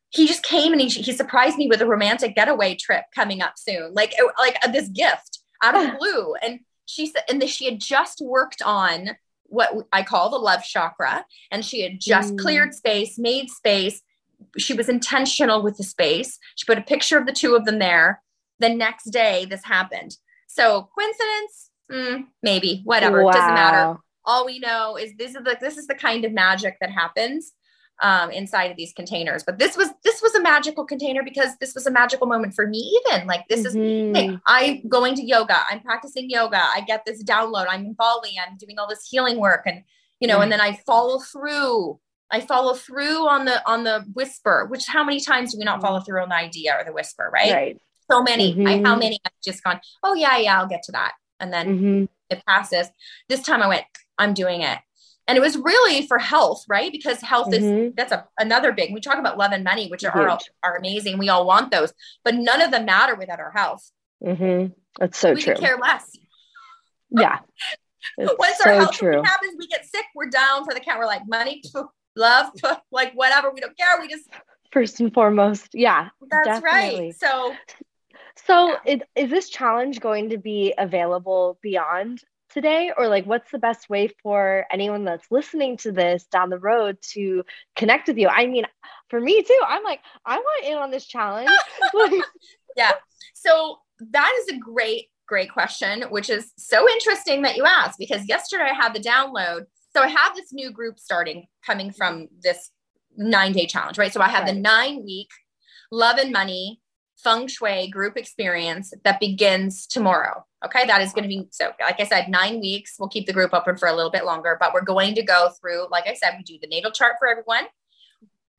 he 0.09 0.25
just 0.25 0.43
came 0.43 0.71
and 0.71 0.81
he, 0.81 0.87
he 0.87 1.11
surprised 1.11 1.57
me 1.57 1.67
with 1.67 1.81
a 1.81 1.85
romantic 1.85 2.35
getaway 2.35 2.75
trip 2.75 3.03
coming 3.13 3.41
up 3.41 3.53
soon, 3.57 3.93
like 3.93 4.13
like 4.37 4.57
uh, 4.63 4.71
this 4.71 4.87
gift 4.89 5.39
out 5.63 5.75
of 5.75 5.97
blue. 5.99 6.35
And 6.35 6.59
she 6.85 7.07
said, 7.07 7.23
and 7.29 7.41
the, 7.41 7.47
she 7.47 7.65
had 7.65 7.79
just 7.79 8.21
worked 8.21 8.61
on 8.61 9.17
what 9.43 9.87
I 9.91 10.03
call 10.03 10.29
the 10.29 10.37
love 10.37 10.63
chakra. 10.63 11.25
And 11.51 11.65
she 11.65 11.81
had 11.81 11.99
just 11.99 12.35
mm. 12.35 12.39
cleared 12.39 12.73
space, 12.73 13.17
made 13.17 13.49
space. 13.49 14.01
She 14.57 14.73
was 14.73 14.87
intentional 14.87 15.63
with 15.63 15.77
the 15.77 15.83
space. 15.83 16.37
She 16.55 16.65
put 16.65 16.77
a 16.77 16.81
picture 16.81 17.17
of 17.17 17.25
the 17.25 17.33
two 17.33 17.55
of 17.55 17.65
them 17.65 17.79
there. 17.79 18.21
The 18.59 18.69
next 18.69 19.05
day, 19.11 19.45
this 19.45 19.63
happened. 19.63 20.17
So 20.47 20.89
coincidence, 20.95 21.69
mm, 21.91 22.25
maybe, 22.41 22.81
whatever. 22.85 23.23
Wow. 23.23 23.29
It 23.29 23.33
doesn't 23.33 23.53
matter. 23.53 23.99
All 24.25 24.45
we 24.45 24.59
know 24.59 24.97
is 24.97 25.13
this 25.17 25.35
is 25.35 25.43
the 25.43 25.57
this 25.61 25.77
is 25.77 25.87
the 25.87 25.95
kind 25.95 26.25
of 26.25 26.33
magic 26.33 26.77
that 26.81 26.89
happens 26.89 27.53
um, 28.01 28.31
inside 28.31 28.71
of 28.71 28.77
these 28.77 28.93
containers. 28.93 29.43
But 29.43 29.59
this 29.59 29.75
was 29.75 29.89
this 30.03 30.21
was 30.21 30.35
a 30.35 30.41
magical 30.41 30.85
container 30.85 31.23
because 31.23 31.57
this 31.59 31.73
was 31.73 31.87
a 31.87 31.91
magical 31.91 32.27
moment 32.27 32.53
for 32.53 32.67
me. 32.67 32.99
Even 33.05 33.27
like 33.27 33.47
this 33.47 33.65
mm-hmm. 33.65 34.15
is 34.15 34.17
hey, 34.17 34.37
I'm 34.45 34.87
going 34.87 35.15
to 35.15 35.23
yoga. 35.23 35.57
I'm 35.69 35.81
practicing 35.81 36.29
yoga. 36.29 36.59
I 36.59 36.81
get 36.81 37.05
this 37.05 37.23
download. 37.23 37.65
I'm 37.69 37.85
in 37.85 37.93
Bali. 37.93 38.37
I'm 38.39 38.57
doing 38.57 38.77
all 38.79 38.87
this 38.87 39.07
healing 39.09 39.39
work, 39.39 39.63
and 39.65 39.83
you 40.19 40.27
know, 40.27 40.35
mm-hmm. 40.35 40.43
and 40.43 40.51
then 40.51 40.61
I 40.61 40.79
follow 40.85 41.19
through. 41.19 41.99
I 42.29 42.41
follow 42.41 42.73
through 42.73 43.27
on 43.27 43.45
the 43.45 43.65
on 43.67 43.83
the 43.83 44.05
whisper. 44.13 44.67
Which 44.69 44.85
how 44.87 45.03
many 45.03 45.19
times 45.19 45.53
do 45.53 45.59
we 45.59 45.65
not 45.65 45.81
follow 45.81 46.01
through 46.01 46.21
on 46.21 46.29
the 46.29 46.35
idea 46.35 46.77
or 46.77 46.83
the 46.83 46.93
whisper? 46.93 47.29
Right. 47.33 47.53
Right. 47.53 47.81
So 48.11 48.21
many. 48.21 48.53
Mm-hmm. 48.53 48.67
I, 48.67 48.89
how 48.89 48.95
many? 48.95 49.19
I've 49.25 49.31
just 49.43 49.63
gone. 49.63 49.79
Oh 50.03 50.13
yeah, 50.13 50.37
yeah. 50.37 50.59
I'll 50.59 50.67
get 50.67 50.83
to 50.83 50.91
that, 50.93 51.13
and 51.39 51.51
then 51.51 51.67
mm-hmm. 51.67 52.05
it 52.29 52.43
passes. 52.45 52.89
This 53.27 53.41
time 53.41 53.61
I 53.61 53.67
went. 53.67 53.85
I'm 54.19 54.33
doing 54.33 54.61
it 54.61 54.79
and 55.27 55.37
it 55.37 55.41
was 55.41 55.57
really 55.57 56.07
for 56.07 56.17
health 56.17 56.63
right? 56.67 56.91
Because 56.91 57.21
health 57.21 57.49
mm-hmm. 57.49 57.87
is 57.87 57.93
that's 57.95 58.11
a, 58.11 58.25
another 58.37 58.71
big 58.71 58.93
we 58.93 59.01
talk 59.01 59.17
about 59.17 59.37
love 59.37 59.51
and 59.51 59.63
money 59.63 59.87
which 59.89 60.03
are, 60.03 60.11
are, 60.11 60.39
are 60.63 60.77
amazing. 60.77 61.17
We 61.17 61.29
all 61.29 61.45
want 61.45 61.71
those 61.71 61.93
but 62.23 62.35
none 62.35 62.61
of 62.61 62.71
them 62.71 62.85
matter 62.85 63.15
without 63.15 63.39
our 63.39 63.51
health. 63.51 63.89
Mm-hmm. 64.23 64.73
that's 64.99 65.17
so 65.17 65.33
we 65.33 65.41
true. 65.41 65.55
care 65.55 65.77
less. 65.77 66.11
Yeah. 67.09 67.39
Once 68.17 68.57
so 68.57 68.69
our 68.69 68.75
health 68.75 68.93
true. 68.93 69.21
happens 69.23 69.55
we 69.57 69.67
get 69.67 69.85
sick 69.85 70.05
we're 70.15 70.29
down 70.29 70.63
for 70.65 70.73
the 70.73 70.79
count. 70.79 70.99
We're 70.99 71.05
like 71.05 71.27
money 71.27 71.61
love 72.15 72.51
like 72.91 73.13
whatever 73.13 73.51
we 73.51 73.59
don't 73.59 73.77
care. 73.77 73.99
We 73.99 74.07
just 74.07 74.27
first 74.71 74.99
and 74.99 75.13
foremost. 75.13 75.69
Yeah 75.73 76.09
that's 76.29 76.61
definitely. 76.61 77.05
right 77.05 77.15
so 77.19 77.53
so 78.45 78.77
yeah. 78.85 78.93
is, 78.93 79.01
is 79.15 79.29
this 79.29 79.49
challenge 79.49 79.99
going 79.99 80.29
to 80.29 80.37
be 80.37 80.73
available 80.77 81.57
beyond 81.61 82.21
today 82.57 82.91
or 82.97 83.07
like 83.07 83.25
what's 83.27 83.51
the 83.51 83.59
best 83.59 83.87
way 83.87 84.09
for 84.23 84.65
anyone 84.71 85.05
that's 85.05 85.29
listening 85.29 85.77
to 85.77 85.91
this 85.91 86.25
down 86.25 86.49
the 86.49 86.57
road 86.57 86.97
to 87.13 87.43
connect 87.75 88.07
with 88.07 88.17
you? 88.17 88.27
I 88.27 88.47
mean 88.47 88.65
for 89.09 89.21
me 89.21 89.43
too 89.43 89.59
i'm 89.65 89.83
like 89.83 89.99
i 90.25 90.37
want 90.37 90.65
in 90.65 90.77
on 90.77 90.91
this 90.91 91.05
challenge. 91.05 91.49
Yeah. 92.75 92.91
So 93.33 93.79
that 94.11 94.31
is 94.41 94.55
a 94.55 94.59
great 94.59 95.07
great 95.27 95.51
question 95.51 96.03
which 96.09 96.29
is 96.29 96.51
so 96.57 96.87
interesting 96.89 97.41
that 97.41 97.57
you 97.57 97.65
asked 97.65 97.99
because 97.99 98.27
yesterday 98.27 98.69
i 98.71 98.73
had 98.73 98.93
the 98.95 98.99
download. 98.99 99.65
So 99.95 100.01
i 100.01 100.07
have 100.07 100.35
this 100.35 100.51
new 100.51 100.71
group 100.71 100.97
starting 100.97 101.45
coming 101.63 101.91
from 101.91 102.27
this 102.41 102.71
nine 103.15 103.51
day 103.51 103.67
challenge 103.67 103.99
right? 103.99 104.13
So 104.13 104.21
i 104.21 104.29
have 104.29 104.45
right. 104.45 104.55
the 104.55 104.59
nine 104.59 105.03
week 105.03 105.29
love 105.91 106.17
and 106.17 106.31
money 106.31 106.81
feng 107.17 107.47
shui 107.47 107.87
group 107.87 108.17
experience 108.17 108.93
that 109.03 109.19
begins 109.19 109.87
tomorrow. 109.87 110.45
Okay, 110.65 110.85
that 110.85 111.01
is 111.01 111.13
going 111.13 111.23
to 111.23 111.29
be 111.29 111.47
so, 111.51 111.71
like 111.79 111.99
I 111.99 112.05
said, 112.05 112.29
nine 112.29 112.59
weeks. 112.59 112.95
We'll 112.99 113.09
keep 113.09 113.25
the 113.25 113.33
group 113.33 113.53
open 113.53 113.77
for 113.77 113.87
a 113.87 113.93
little 113.95 114.11
bit 114.11 114.25
longer, 114.25 114.57
but 114.59 114.73
we're 114.73 114.81
going 114.81 115.15
to 115.15 115.23
go 115.23 115.49
through, 115.59 115.87
like 115.91 116.07
I 116.07 116.13
said, 116.13 116.35
we 116.37 116.43
do 116.43 116.57
the 116.61 116.67
natal 116.67 116.91
chart 116.91 117.15
for 117.19 117.27
everyone. 117.27 117.65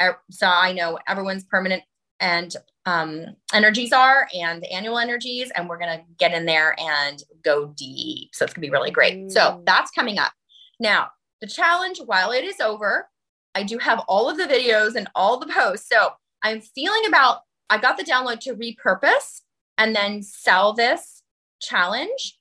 Er, 0.01 0.19
so 0.31 0.47
I 0.47 0.73
know 0.73 0.99
everyone's 1.09 1.45
permanent 1.45 1.83
and 2.21 2.55
um, 2.87 3.37
energies 3.53 3.93
are 3.93 4.29
and 4.35 4.63
the 4.63 4.73
annual 4.73 4.99
energies, 4.99 5.51
and 5.55 5.69
we're 5.69 5.79
going 5.79 5.99
to 5.99 6.05
get 6.19 6.33
in 6.33 6.47
there 6.47 6.75
and 6.81 7.23
go 7.43 7.67
deep. 7.77 8.31
So 8.35 8.45
it's 8.45 8.55
going 8.55 8.63
to 8.63 8.69
be 8.69 8.73
really 8.73 8.91
great. 8.91 9.19
Mm. 9.19 9.31
So 9.31 9.63
that's 9.67 9.91
coming 9.91 10.19
up. 10.19 10.33
Now, 10.81 11.09
the 11.41 11.47
challenge, 11.47 12.01
while 12.05 12.31
it 12.33 12.45
is 12.45 12.61
over, 12.61 13.09
I 13.55 13.63
do 13.63 13.79
have 13.79 14.01
all 14.09 14.31
of 14.31 14.37
the 14.37 14.45
videos 14.45 14.95
and 14.95 15.09
all 15.15 15.39
the 15.39 15.53
posts. 15.53 15.89
So 15.89 16.13
I'm 16.43 16.61
feeling 16.61 17.07
about 17.07 17.41
I 17.71 17.79
got 17.79 17.97
the 17.97 18.05
download 18.05 18.41
to 18.41 18.55
repurpose 18.55 19.43
and 19.77 19.95
then 19.95 20.23
sell 20.23 20.73
this 20.73 21.23
challenge 21.61 22.39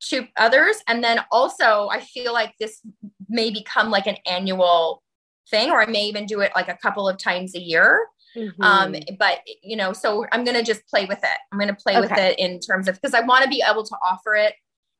to 0.00 0.26
others. 0.36 0.76
And 0.86 1.02
then 1.02 1.20
also, 1.30 1.88
I 1.90 2.00
feel 2.00 2.32
like 2.32 2.54
this 2.58 2.80
may 3.28 3.50
become 3.50 3.90
like 3.90 4.06
an 4.06 4.16
annual 4.26 5.02
thing, 5.50 5.70
or 5.70 5.82
I 5.82 5.86
may 5.86 6.04
even 6.04 6.26
do 6.26 6.40
it 6.40 6.52
like 6.54 6.68
a 6.68 6.78
couple 6.80 7.08
of 7.08 7.18
times 7.18 7.54
a 7.54 7.60
year. 7.60 8.06
Mm-hmm. 8.36 8.62
Um, 8.62 8.94
but 9.18 9.38
you 9.62 9.76
know, 9.76 9.92
so 9.92 10.26
I'm 10.32 10.44
gonna 10.44 10.62
just 10.62 10.86
play 10.88 11.06
with 11.06 11.18
it. 11.18 11.38
I'm 11.50 11.58
gonna 11.58 11.74
play 11.74 11.96
okay. 11.96 12.00
with 12.02 12.12
it 12.12 12.38
in 12.38 12.60
terms 12.60 12.88
of 12.88 12.94
because 12.94 13.14
I 13.14 13.20
want 13.20 13.44
to 13.44 13.50
be 13.50 13.62
able 13.68 13.84
to 13.84 13.96
offer 14.02 14.34
it 14.34 14.54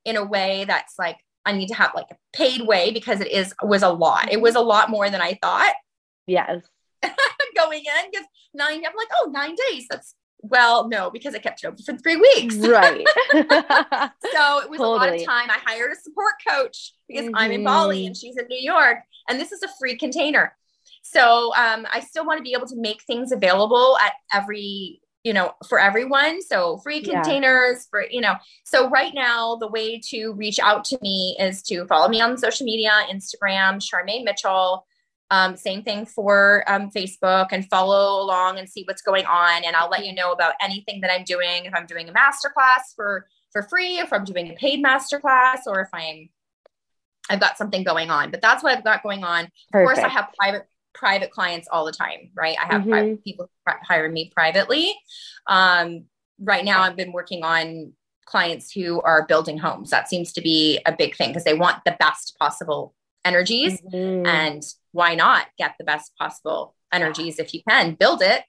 in 0.04 0.16
a 0.16 0.24
way 0.24 0.64
that's 0.66 0.94
like 0.98 1.18
I 1.44 1.52
need 1.52 1.68
to 1.68 1.74
have 1.74 1.92
like 1.94 2.06
a 2.10 2.16
paid 2.32 2.62
way 2.62 2.90
because 2.90 3.20
it 3.20 3.30
is 3.30 3.54
was 3.62 3.82
a 3.82 3.90
lot. 3.90 4.32
It 4.32 4.40
was 4.40 4.54
a 4.54 4.60
lot 4.60 4.90
more 4.90 5.10
than 5.10 5.20
I 5.20 5.38
thought. 5.40 5.74
Yes. 6.26 6.62
going 7.58 7.80
in 7.80 8.10
because 8.10 8.26
nine, 8.54 8.78
I'm 8.78 8.96
like, 8.96 9.08
oh, 9.20 9.30
nine 9.32 9.54
days. 9.68 9.86
That's 9.90 10.14
well, 10.40 10.88
no, 10.88 11.10
because 11.10 11.34
I 11.34 11.38
kept 11.38 11.64
it 11.64 11.66
open 11.66 11.82
for 11.84 11.96
three 11.96 12.16
weeks. 12.16 12.56
Right. 12.56 13.06
so 13.32 14.60
it 14.60 14.70
was 14.70 14.78
totally. 14.78 14.78
a 14.78 14.86
lot 14.86 15.14
of 15.14 15.24
time. 15.24 15.50
I 15.50 15.58
hired 15.64 15.92
a 15.92 15.96
support 15.96 16.34
coach 16.46 16.92
because 17.08 17.26
mm-hmm. 17.26 17.36
I'm 17.36 17.50
in 17.50 17.64
Bali 17.64 18.06
and 18.06 18.14
mm-hmm. 18.14 18.20
she's 18.20 18.36
in 18.36 18.46
New 18.48 18.60
York, 18.60 18.98
and 19.28 19.40
this 19.40 19.52
is 19.52 19.62
a 19.62 19.68
free 19.80 19.96
container. 19.96 20.54
So 21.02 21.52
um, 21.56 21.86
I 21.92 22.00
still 22.00 22.26
want 22.26 22.38
to 22.38 22.42
be 22.42 22.52
able 22.52 22.66
to 22.68 22.76
make 22.76 23.02
things 23.02 23.32
available 23.32 23.96
at 24.04 24.12
every, 24.32 25.00
you 25.24 25.32
know, 25.32 25.52
for 25.68 25.80
everyone. 25.80 26.42
So 26.42 26.78
free 26.78 27.02
containers 27.02 27.76
yeah. 27.76 27.90
for, 27.90 28.04
you 28.10 28.20
know. 28.20 28.34
So 28.64 28.88
right 28.90 29.12
now, 29.14 29.56
the 29.56 29.68
way 29.68 30.00
to 30.10 30.32
reach 30.32 30.58
out 30.58 30.84
to 30.86 30.98
me 31.00 31.36
is 31.40 31.62
to 31.64 31.86
follow 31.86 32.08
me 32.08 32.20
on 32.20 32.36
social 32.36 32.64
media, 32.64 32.92
Instagram, 33.10 33.80
Charmaine 33.80 34.24
Mitchell. 34.24 34.86
Um, 35.30 35.56
same 35.56 35.82
thing 35.82 36.06
for 36.06 36.64
um, 36.66 36.90
Facebook 36.90 37.48
and 37.52 37.68
follow 37.68 38.22
along 38.22 38.58
and 38.58 38.68
see 38.68 38.84
what's 38.84 39.02
going 39.02 39.26
on. 39.26 39.64
And 39.64 39.76
I'll 39.76 39.90
let 39.90 40.06
you 40.06 40.14
know 40.14 40.32
about 40.32 40.54
anything 40.60 41.02
that 41.02 41.12
I'm 41.12 41.24
doing. 41.24 41.66
If 41.66 41.74
I'm 41.74 41.86
doing 41.86 42.08
a 42.08 42.12
masterclass 42.12 42.94
for 42.96 43.26
for 43.52 43.62
free, 43.62 43.98
if 43.98 44.12
I'm 44.12 44.24
doing 44.24 44.50
a 44.50 44.54
paid 44.54 44.84
masterclass, 44.84 45.60
or 45.66 45.80
if 45.80 45.88
I'm 45.92 46.30
I've 47.30 47.40
got 47.40 47.58
something 47.58 47.84
going 47.84 48.10
on. 48.10 48.30
But 48.30 48.40
that's 48.40 48.62
what 48.62 48.76
I've 48.76 48.84
got 48.84 49.02
going 49.02 49.24
on. 49.24 49.48
Perfect. 49.70 49.90
Of 49.90 49.96
course, 49.96 49.98
I 49.98 50.08
have 50.08 50.28
private 50.38 50.66
private 50.94 51.30
clients 51.30 51.68
all 51.70 51.84
the 51.84 51.92
time, 51.92 52.30
right? 52.34 52.56
I 52.60 52.72
have 52.72 52.82
mm-hmm. 52.82 53.16
people 53.16 53.50
hire 53.66 54.10
me 54.10 54.30
privately. 54.34 54.94
Um, 55.46 56.04
right 56.40 56.64
now, 56.64 56.82
I've 56.82 56.96
been 56.96 57.12
working 57.12 57.44
on 57.44 57.92
clients 58.24 58.72
who 58.72 59.00
are 59.02 59.26
building 59.26 59.58
homes. 59.58 59.90
That 59.90 60.08
seems 60.08 60.32
to 60.32 60.40
be 60.40 60.80
a 60.86 60.92
big 60.92 61.16
thing 61.16 61.30
because 61.30 61.44
they 61.44 61.54
want 61.54 61.84
the 61.84 61.96
best 61.98 62.36
possible 62.38 62.94
energies 63.28 63.80
mm-hmm. 63.80 64.26
and 64.26 64.62
why 64.92 65.14
not 65.14 65.46
get 65.58 65.74
the 65.78 65.84
best 65.84 66.12
possible 66.18 66.74
energies 66.92 67.38
if 67.38 67.52
you 67.54 67.60
can 67.68 67.94
build 67.94 68.22
it 68.22 68.42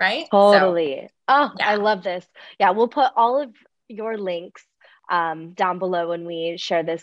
right 0.00 0.26
totally 0.30 1.00
so, 1.02 1.08
oh 1.28 1.50
yeah. 1.58 1.68
i 1.70 1.74
love 1.76 2.02
this 2.02 2.26
yeah 2.60 2.70
we'll 2.70 2.88
put 2.88 3.10
all 3.16 3.40
of 3.40 3.50
your 3.88 4.18
links 4.18 4.64
um, 5.10 5.52
down 5.52 5.78
below 5.78 6.10
when 6.10 6.26
we 6.26 6.56
share 6.58 6.82
this 6.82 7.02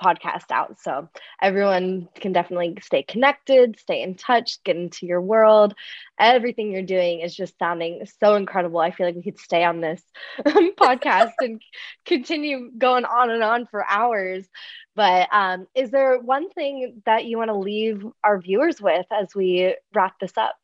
podcast 0.00 0.50
out. 0.50 0.78
So 0.80 1.08
everyone 1.40 2.08
can 2.14 2.32
definitely 2.32 2.76
stay 2.82 3.02
connected, 3.02 3.78
stay 3.78 4.02
in 4.02 4.14
touch, 4.14 4.62
get 4.64 4.76
into 4.76 5.06
your 5.06 5.20
world. 5.20 5.74
Everything 6.18 6.72
you're 6.72 6.82
doing 6.82 7.20
is 7.20 7.34
just 7.34 7.58
sounding 7.58 8.06
so 8.20 8.34
incredible. 8.34 8.78
I 8.80 8.90
feel 8.90 9.06
like 9.06 9.16
we 9.16 9.22
could 9.22 9.38
stay 9.38 9.64
on 9.64 9.80
this 9.80 10.02
podcast 10.46 11.32
and 11.40 11.60
continue 12.04 12.70
going 12.76 13.04
on 13.04 13.30
and 13.30 13.42
on 13.42 13.66
for 13.66 13.84
hours. 13.88 14.46
But 14.94 15.28
um, 15.32 15.66
is 15.74 15.90
there 15.90 16.18
one 16.18 16.50
thing 16.50 17.02
that 17.06 17.24
you 17.26 17.36
want 17.38 17.50
to 17.50 17.56
leave 17.56 18.04
our 18.24 18.40
viewers 18.40 18.80
with 18.80 19.06
as 19.12 19.34
we 19.34 19.76
wrap 19.94 20.18
this 20.20 20.36
up? 20.36 20.56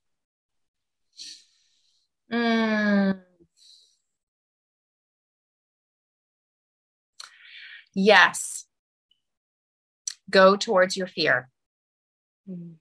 Mm. 2.30 3.22
Yes 7.94 8.66
go 10.32 10.56
towards 10.56 10.96
your 10.96 11.06
fear. 11.06 11.48
Mm. 12.50 12.74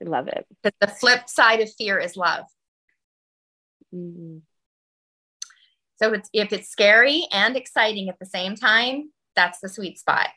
I 0.00 0.04
love 0.04 0.26
it. 0.26 0.44
But 0.62 0.74
the 0.80 0.88
flip 0.88 1.28
side 1.28 1.60
of 1.60 1.72
fear 1.72 1.98
is 2.00 2.16
love. 2.16 2.46
Mm-hmm. 3.94 4.38
So 6.02 6.12
it's, 6.12 6.28
if 6.32 6.52
it's 6.52 6.68
scary 6.68 7.26
and 7.30 7.56
exciting 7.56 8.08
at 8.08 8.18
the 8.18 8.26
same 8.26 8.56
time, 8.56 9.12
that's 9.36 9.60
the 9.60 9.68
sweet 9.68 9.98
spot. 9.98 10.28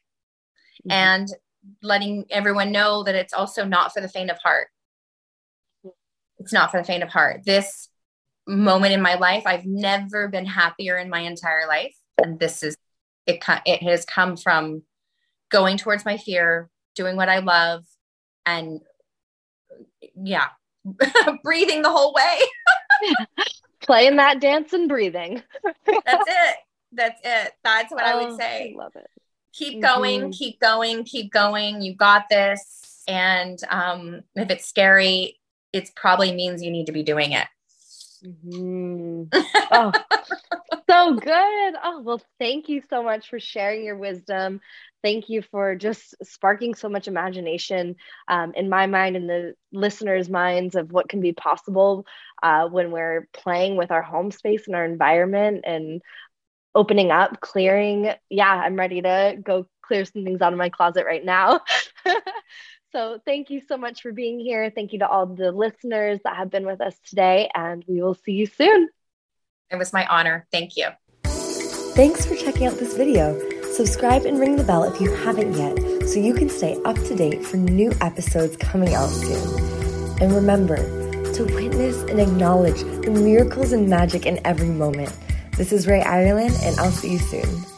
Mm-hmm. 0.88 0.92
And 0.92 1.28
letting 1.82 2.26
everyone 2.30 2.72
know 2.72 3.04
that 3.04 3.16
it's 3.16 3.34
also 3.34 3.66
not 3.66 3.94
for 3.94 4.02
the 4.02 4.08
faint 4.08 4.30
of 4.30 4.38
heart. 4.38 4.68
It's 6.38 6.54
not 6.54 6.70
for 6.70 6.78
the 6.78 6.84
faint 6.84 7.02
of 7.02 7.10
heart. 7.10 7.42
This 7.44 7.90
moment 8.48 8.94
in 8.94 9.02
my 9.02 9.16
life, 9.16 9.44
I've 9.48 9.66
never 9.66 10.28
been 10.28 10.46
happier 10.46 10.98
in 10.98 11.10
my 11.10 11.22
entire 11.22 11.68
life. 11.68 11.96
And 12.24 12.40
this 12.40 12.62
is 12.62 12.78
it 13.28 13.44
it 13.66 13.84
has 13.84 14.06
come 14.06 14.38
from 14.38 14.84
going 15.50 15.78
towards 15.78 16.06
my 16.06 16.18
fear, 16.18 16.70
doing 16.96 17.16
what 17.16 17.30
I 17.30 17.40
love, 17.40 17.86
and 18.46 18.82
yeah, 20.16 20.48
breathing 21.44 21.82
the 21.82 21.92
whole 21.92 22.14
way. 22.14 22.40
Playing 23.82 24.18
that 24.18 24.42
dance 24.42 24.74
and 24.74 24.90
breathing. 24.90 25.42
That's 25.64 25.78
it. 26.06 26.56
That's 26.92 27.22
it. 27.24 27.54
That's 27.64 27.92
what 27.92 28.04
oh, 28.04 28.08
I 28.08 28.16
would 28.16 28.34
oh, 28.34 28.38
say. 28.38 28.76
I 28.76 28.78
love 28.78 28.94
it. 28.96 29.08
keep 29.54 29.82
going, 29.82 30.22
mm-hmm. 30.22 30.30
keep 30.32 30.60
going, 30.60 31.04
keep 31.04 31.32
going. 31.32 31.82
You 31.82 31.96
got 31.96 32.26
this. 32.30 33.04
And 33.08 33.60
um, 33.70 34.24
if 34.36 34.50
it's 34.50 34.66
scary, 34.66 35.40
it 35.72 35.90
probably 35.96 36.34
means 36.34 36.62
you 36.62 36.72
need 36.72 36.88
to 36.88 36.92
be 36.92 37.04
doing 37.04 37.32
it. 37.34 37.48
Mm-hmm. 38.26 39.24
Oh, 39.72 39.92
so 40.90 41.16
good. 41.16 41.76
Oh, 41.84 42.02
well, 42.04 42.22
thank 42.40 42.70
you 42.70 42.82
so 42.90 43.04
much 43.04 43.30
for 43.30 43.40
sharing 43.40 43.84
your 43.84 43.98
wisdom. 43.98 44.62
Thank 45.04 45.30
you 45.30 45.42
for 45.42 45.76
just 45.76 46.16
sparking 46.24 46.76
so 46.76 46.90
much 46.90 47.08
imagination 47.08 47.96
um, 48.28 48.54
in 48.56 48.70
my 48.70 48.88
mind 48.88 49.16
and 49.16 49.30
the 49.30 49.54
listeners' 49.72 50.30
minds 50.30 50.76
of 50.76 50.92
what 50.92 51.10
can 51.10 51.22
be 51.22 51.34
possible 51.34 52.06
uh, 52.44 52.68
when 52.68 52.92
we're 52.92 53.28
playing 53.34 53.76
with 53.78 53.92
our 53.92 54.02
home 54.02 54.32
space 54.32 54.68
and 54.68 54.76
our 54.76 54.86
environment 54.86 55.62
and 55.66 56.02
opening 56.76 57.12
up, 57.12 57.40
clearing. 57.42 58.12
Yeah, 58.30 58.52
I'm 58.52 58.76
ready 58.76 59.02
to 59.02 59.38
go 59.44 59.68
clear 59.84 60.06
some 60.06 60.24
things 60.24 60.42
out 60.42 60.54
of 60.54 60.60
my 60.60 60.70
closet 60.70 61.06
right 61.06 61.24
now. 61.24 61.62
So, 62.94 63.20
thank 63.26 63.50
you 63.50 63.62
so 63.68 63.78
much 63.78 64.02
for 64.02 64.12
being 64.14 64.40
here. 64.40 64.72
Thank 64.74 64.94
you 64.94 65.00
to 65.00 65.08
all 65.08 65.26
the 65.28 65.52
listeners 65.52 66.20
that 66.24 66.38
have 66.38 66.50
been 66.50 66.66
with 66.66 66.82
us 66.82 66.98
today, 67.06 67.50
and 67.54 67.84
we 67.88 68.02
will 68.02 68.16
see 68.16 68.32
you 68.32 68.46
soon. 68.46 68.90
It 69.70 69.76
was 69.76 69.92
my 69.92 70.06
honor. 70.08 70.48
Thank 70.52 70.78
you. 70.78 70.88
Thanks 71.24 72.26
for 72.26 72.36
checking 72.36 72.68
out 72.68 72.78
this 72.78 72.96
video. 72.96 73.38
Subscribe 73.74 74.26
and 74.26 74.40
ring 74.40 74.56
the 74.56 74.64
bell 74.64 74.84
if 74.84 75.02
you 75.02 75.14
haven't 75.14 75.54
yet 75.54 75.78
so 76.08 76.20
you 76.20 76.34
can 76.34 76.50
stay 76.50 76.80
up 76.86 76.96
to 76.96 77.16
date 77.16 77.44
for 77.44 77.58
new 77.58 77.92
episodes 78.02 78.56
coming 78.58 78.94
out 78.94 79.10
soon. 79.10 80.22
And 80.22 80.34
remember 80.34 80.78
to 81.34 81.44
witness 81.54 82.02
and 82.04 82.20
acknowledge 82.20 82.82
the 83.04 83.12
miracles 83.12 83.74
and 83.74 83.88
magic 83.90 84.26
in 84.26 84.40
every 84.46 84.70
moment. 84.70 85.14
This 85.58 85.72
is 85.72 85.86
Rae 85.86 86.02
Irelan, 86.02 86.58
and 86.64 86.80
I'll 86.80 86.92
see 86.92 87.14
you 87.14 87.20
soon. 87.20 87.77